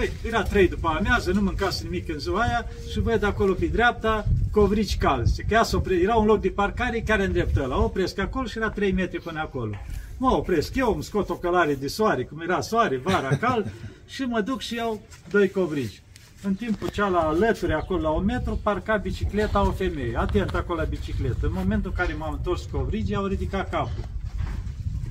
Ei, 0.02 0.12
era 0.26 0.43
trei 0.43 0.67
după 0.67 0.95
amiază, 0.97 1.32
nu 1.32 1.41
mâncase 1.41 1.84
nimic 1.84 2.10
în 2.10 2.19
ziua 2.19 2.41
aia 2.41 2.65
și 2.91 3.00
văd 3.00 3.23
acolo 3.23 3.54
pe 3.54 3.65
dreapta 3.65 4.26
covrici 4.52 4.97
calzi. 4.97 5.41
Că 5.41 5.54
ea 5.54 5.63
s-a 5.63 5.78
oprit, 5.78 6.04
era 6.04 6.15
un 6.15 6.26
loc 6.26 6.41
de 6.41 6.50
parcare 6.50 7.00
care 7.00 7.26
îndreptă 7.26 7.65
la 7.65 7.78
opresc 7.78 8.19
acolo 8.19 8.45
și 8.45 8.58
era 8.58 8.69
3 8.69 8.91
metri 8.91 9.21
până 9.21 9.39
acolo. 9.39 9.76
Mă 10.17 10.32
opresc 10.32 10.76
eu, 10.76 10.93
îmi 10.93 11.04
scot 11.04 11.30
o 11.30 11.34
călare 11.34 11.73
de 11.73 11.88
soare, 11.88 12.23
cum 12.23 12.41
era 12.41 12.62
soare, 12.62 12.97
vara, 12.97 13.38
cald, 13.38 13.71
și 14.08 14.24
mă 14.24 14.41
duc 14.41 14.62
și 14.62 14.76
iau 14.76 15.02
doi 15.30 15.50
covrici. 15.50 16.02
În 16.43 16.54
timpul 16.54 16.89
cea 16.89 17.08
la 17.08 17.20
alături, 17.20 17.74
acolo 17.74 18.02
la 18.02 18.10
un 18.10 18.26
metru, 18.26 18.60
parca 18.63 18.98
bicicleta 18.98 19.67
o 19.67 19.72
femeie, 19.72 20.17
atent 20.17 20.56
acolo 20.56 20.80
la 20.80 20.86
bicicletă. 20.86 21.46
În 21.46 21.52
momentul 21.54 21.89
în 21.89 22.06
care 22.06 22.13
m-am 22.13 22.34
întors 22.34 22.63
cu 22.63 22.78
covrigii, 22.78 23.15
au 23.15 23.26
ridicat 23.26 23.70
capul. 23.70 24.04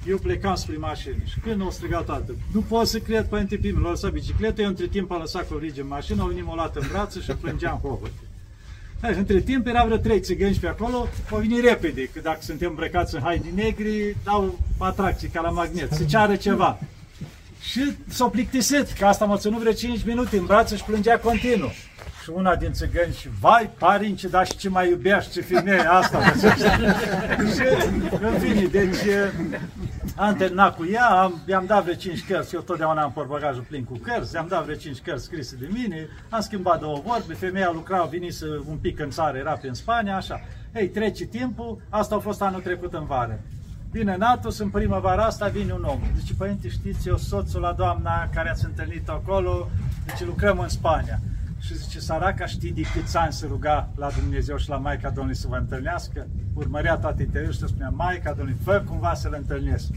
Eu 0.06 0.18
plecam 0.18 0.54
spre 0.54 0.76
mașină 0.76 1.14
și 1.24 1.38
când 1.38 1.62
o 1.62 1.70
strigat 1.70 2.04
toată, 2.04 2.34
nu 2.52 2.60
pot 2.60 2.86
să 2.86 2.98
cred, 2.98 3.26
părinte 3.26 3.56
Pim, 3.56 3.82
l-a 3.82 3.88
lăsat 3.88 4.12
bicicletă, 4.12 4.62
eu 4.62 4.68
între 4.68 4.86
timp 4.86 5.10
a 5.10 5.18
lăsat 5.18 5.48
covrigi 5.48 5.80
în 5.80 5.86
mașină, 5.86 6.22
au 6.22 6.28
venit 6.28 6.44
m-au 6.44 6.54
luat 6.54 6.76
în 6.76 6.86
brațe 6.90 7.20
și 7.20 7.32
plângeam 7.32 7.78
cu 7.82 7.88
hohote. 7.88 8.20
Hai, 9.00 9.14
între 9.14 9.40
timp 9.40 9.66
era 9.66 9.84
vreo 9.84 9.96
trei 9.96 10.20
țigăni 10.20 10.54
pe 10.54 10.66
acolo, 10.66 11.08
au 11.30 11.38
venit 11.38 11.64
repede, 11.64 12.04
că 12.04 12.20
dacă 12.20 12.38
suntem 12.40 12.68
îmbrăcați 12.68 13.14
în 13.14 13.20
haine 13.20 13.50
negri, 13.54 14.16
dau 14.24 14.58
atracții 14.78 15.28
ca 15.28 15.40
la 15.40 15.50
magnet, 15.50 15.92
se 15.92 16.04
ceară 16.04 16.36
ceva. 16.36 16.78
Și 17.70 17.96
s-au 18.08 18.30
plictisit, 18.30 18.92
că 18.98 19.06
asta 19.06 19.24
m-a 19.24 19.36
ținut 19.36 19.60
vreo 19.60 19.72
5 19.72 20.04
minute 20.04 20.36
în 20.36 20.44
brațe 20.44 20.76
și 20.76 20.84
plângea 20.84 21.18
continuu. 21.18 21.70
Și 22.22 22.30
una 22.32 22.56
din 22.56 22.72
țigăni 22.72 23.14
și, 23.14 23.28
vai, 23.40 23.70
parince, 23.78 24.28
dar 24.28 24.46
și 24.46 24.56
ce 24.56 24.68
mai 24.68 24.88
iubești, 24.88 25.32
ce 25.32 25.40
femeie 25.40 25.88
asta. 25.88 26.22
și, 27.54 27.62
în 28.20 28.38
fine, 28.38 28.66
deci 28.66 28.96
am 30.16 30.36
terminat 30.36 30.76
cu 30.76 30.86
ea, 30.92 31.06
am, 31.06 31.40
i-am 31.46 31.66
dat 31.66 31.82
vreo 31.82 31.94
5 31.94 32.24
cărți, 32.24 32.54
eu 32.54 32.60
totdeauna 32.60 33.02
am 33.02 33.12
portbagajul 33.12 33.64
plin 33.68 33.84
cu 33.84 33.98
cărți, 33.98 34.34
i-am 34.34 34.46
dat 34.48 34.64
vreo 34.64 34.76
5 34.76 34.98
cărți 34.98 35.24
scrise 35.24 35.56
de 35.60 35.68
mine, 35.72 36.08
am 36.28 36.40
schimbat 36.40 36.80
două 36.80 37.02
vorbe, 37.04 37.34
femeia 37.34 37.70
lucra, 37.72 38.02
venise 38.02 38.46
un 38.68 38.76
pic 38.76 39.00
în 39.00 39.10
țară, 39.10 39.38
era 39.38 39.52
prin 39.52 39.72
Spania, 39.72 40.16
așa. 40.16 40.40
Ei, 40.74 40.88
trece 40.88 41.24
timpul, 41.24 41.80
asta 41.88 42.14
a 42.14 42.18
fost 42.18 42.42
anul 42.42 42.60
trecut 42.60 42.94
în 42.94 43.06
vară. 43.06 43.40
Vine 43.96 44.16
Natus, 44.16 44.58
în 44.58 44.68
primăvara 44.68 45.24
asta 45.24 45.48
vine 45.48 45.72
un 45.72 45.82
om. 45.82 46.00
Zice, 46.18 46.34
părinte, 46.34 46.68
știți, 46.68 47.08
eu 47.08 47.16
soțul 47.16 47.60
la 47.60 47.72
doamna 47.72 48.28
care 48.34 48.50
ați 48.50 48.64
întâlnit 48.64 49.08
acolo, 49.08 49.68
zice, 50.08 50.24
lucrăm 50.24 50.58
în 50.58 50.68
Spania. 50.68 51.20
Și 51.60 51.76
zice, 51.76 52.00
săraca 52.00 52.46
știi 52.46 52.72
de 52.72 52.82
câți 52.94 53.16
ani 53.16 53.32
se 53.32 53.46
ruga 53.46 53.88
la 53.94 54.08
Dumnezeu 54.10 54.56
și 54.56 54.68
la 54.68 54.76
Maica 54.76 55.10
Domnului 55.10 55.40
să 55.40 55.46
vă 55.48 55.56
întâlnească? 55.56 56.26
Urmărea 56.54 56.96
toate 56.96 57.22
interiorul 57.22 57.54
și 57.54 57.66
spunea, 57.66 57.88
Maica 57.88 58.32
Domnului, 58.32 58.60
fă 58.64 58.82
cumva 58.86 59.14
să-L 59.14 59.34
întâlnesc. 59.38 59.90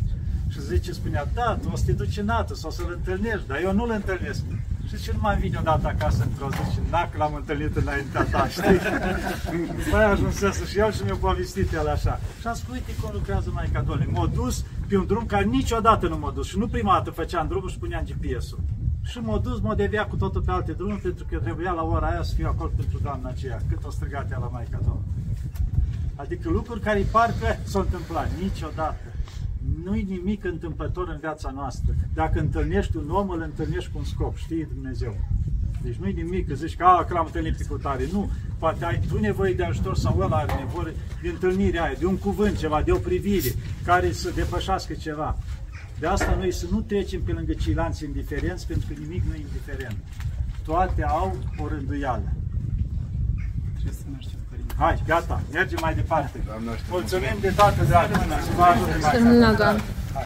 Și 0.47 0.61
zice, 0.61 0.91
spunea, 0.91 1.27
da, 1.33 1.57
tu 1.61 1.69
o 1.73 1.75
să 1.75 1.83
te 1.85 1.91
duci 1.91 2.17
în 2.17 2.25
nată, 2.25 2.53
sau 2.53 2.71
să-L 2.71 2.91
întâlnești, 2.95 3.47
dar 3.47 3.59
eu 3.61 3.73
nu-L 3.73 3.91
întâlnesc. 3.91 4.43
Și 4.89 4.97
zice, 4.97 5.11
nu 5.11 5.19
mai 5.21 5.37
vine 5.37 5.57
odată 5.59 5.87
acasă 5.87 6.23
într-o 6.23 6.49
zi 6.49 6.73
și 6.73 6.79
dacă 6.89 7.17
l-am 7.17 7.33
întâlnit 7.35 7.75
înaintea 7.75 8.23
ta, 8.23 8.47
știi? 8.47 8.79
După 9.83 9.95
aia 9.97 10.09
ajunsese 10.09 10.65
și 10.65 10.79
el 10.79 10.91
și 10.91 11.03
mi-a 11.03 11.15
povestit 11.15 11.73
el 11.73 11.87
așa. 11.87 12.19
Și 12.39 12.47
am 12.47 12.53
spus, 12.53 12.73
uite 12.73 12.91
cum 13.01 13.09
lucrează 13.13 13.49
Maica 13.53 13.81
Domnului. 13.81 14.13
M-a 14.13 14.29
dus 14.33 14.65
pe 14.87 14.97
un 14.97 15.05
drum 15.05 15.25
care 15.25 15.43
niciodată 15.43 16.07
nu 16.07 16.17
m-a 16.17 16.31
dus. 16.31 16.47
Și 16.47 16.57
nu 16.57 16.67
prima 16.67 16.93
dată 16.93 17.09
făceam 17.11 17.47
drumul 17.47 17.69
și 17.69 17.77
puneam 17.77 18.03
GPS-ul. 18.09 18.59
Și 19.03 19.19
m-a 19.19 19.37
dus, 19.37 19.59
m-a 19.59 19.75
deviat 19.75 20.09
cu 20.09 20.15
totul 20.15 20.41
pe 20.41 20.51
alte 20.51 20.71
drumuri, 20.71 21.01
pentru 21.01 21.25
că 21.29 21.37
trebuia 21.37 21.71
la 21.71 21.83
ora 21.83 22.07
aia 22.07 22.23
să 22.23 22.33
fiu 22.35 22.47
acolo 22.47 22.71
pentru 22.75 22.99
doamna 23.03 23.29
aceea, 23.29 23.59
cât 23.69 23.85
o 23.85 23.89
strigat 23.89 24.31
ea 24.31 24.37
la 24.37 24.49
Maica 24.51 24.77
Domnului. 24.77 25.07
Adică 26.15 26.49
lucruri 26.49 26.79
care 26.79 27.05
parcă 27.11 27.59
s-au 27.63 27.81
întâmplat 27.81 28.29
niciodată. 28.41 29.08
Nu-i 29.83 30.05
nimic 30.09 30.43
întâmplător 30.43 31.07
în 31.09 31.17
viața 31.19 31.51
noastră. 31.55 31.93
Dacă 32.13 32.39
întâlnești 32.39 32.97
un 32.97 33.09
om, 33.09 33.29
îl 33.29 33.41
întâlnești 33.41 33.91
cu 33.91 33.97
un 33.97 34.03
scop, 34.03 34.37
știi 34.37 34.67
Dumnezeu. 34.73 35.15
Deci 35.81 35.95
nu-i 35.95 36.13
nimic 36.13 36.47
că 36.47 36.53
zici 36.53 36.75
că, 36.75 36.83
a, 36.83 37.03
că 37.03 37.13
l-am 37.13 37.25
întâlnit 37.25 37.57
pe 37.57 37.63
cutare. 37.63 38.07
Nu, 38.11 38.29
poate 38.57 38.85
ai 38.85 39.01
tu 39.07 39.19
nevoie 39.19 39.53
de 39.53 39.63
ajutor 39.63 39.95
sau 39.95 40.17
el 40.21 40.31
are 40.31 40.53
nevoie 40.53 40.93
de 41.21 41.29
întâlnirea 41.29 41.83
aia, 41.83 41.95
de 41.99 42.05
un 42.05 42.17
cuvânt 42.17 42.57
ceva, 42.57 42.81
de 42.81 42.91
o 42.91 42.97
privire 42.97 43.49
care 43.83 44.11
să 44.11 44.31
depășească 44.35 44.93
ceva. 44.93 45.37
De 45.99 46.07
asta 46.07 46.35
noi 46.35 46.51
să 46.51 46.65
nu 46.71 46.81
trecem 46.81 47.21
pe 47.21 47.31
lângă 47.31 47.53
ceilalți 47.53 48.05
indiferenți, 48.05 48.67
pentru 48.67 48.87
că 48.87 48.99
nimic 48.99 49.23
nu 49.23 49.33
e 49.33 49.39
indiferent. 49.39 49.97
Toate 50.65 51.03
au 51.03 51.37
o 51.57 51.67
rânduială. 51.67 52.33
Trebuie 53.79 53.99
să 54.01 54.07
mergem, 54.15 54.39
părinte. 54.49 54.73
Hai, 54.83 54.95
gata, 55.11 55.35
mergem 55.57 55.79
mai 55.87 55.93
departe. 56.01 56.37
Doamne, 56.49 56.69
aștept. 56.73 56.89
Mulțumim 56.97 57.35
de 57.45 57.51
toată 57.59 57.81
dragostea 57.91 58.37
și 58.45 58.51
vă 58.57 58.63
ajute 58.71 58.97
mai 59.01 59.11
Să 59.13 59.17
rămână, 59.17 59.49
Doamne. 59.61 59.81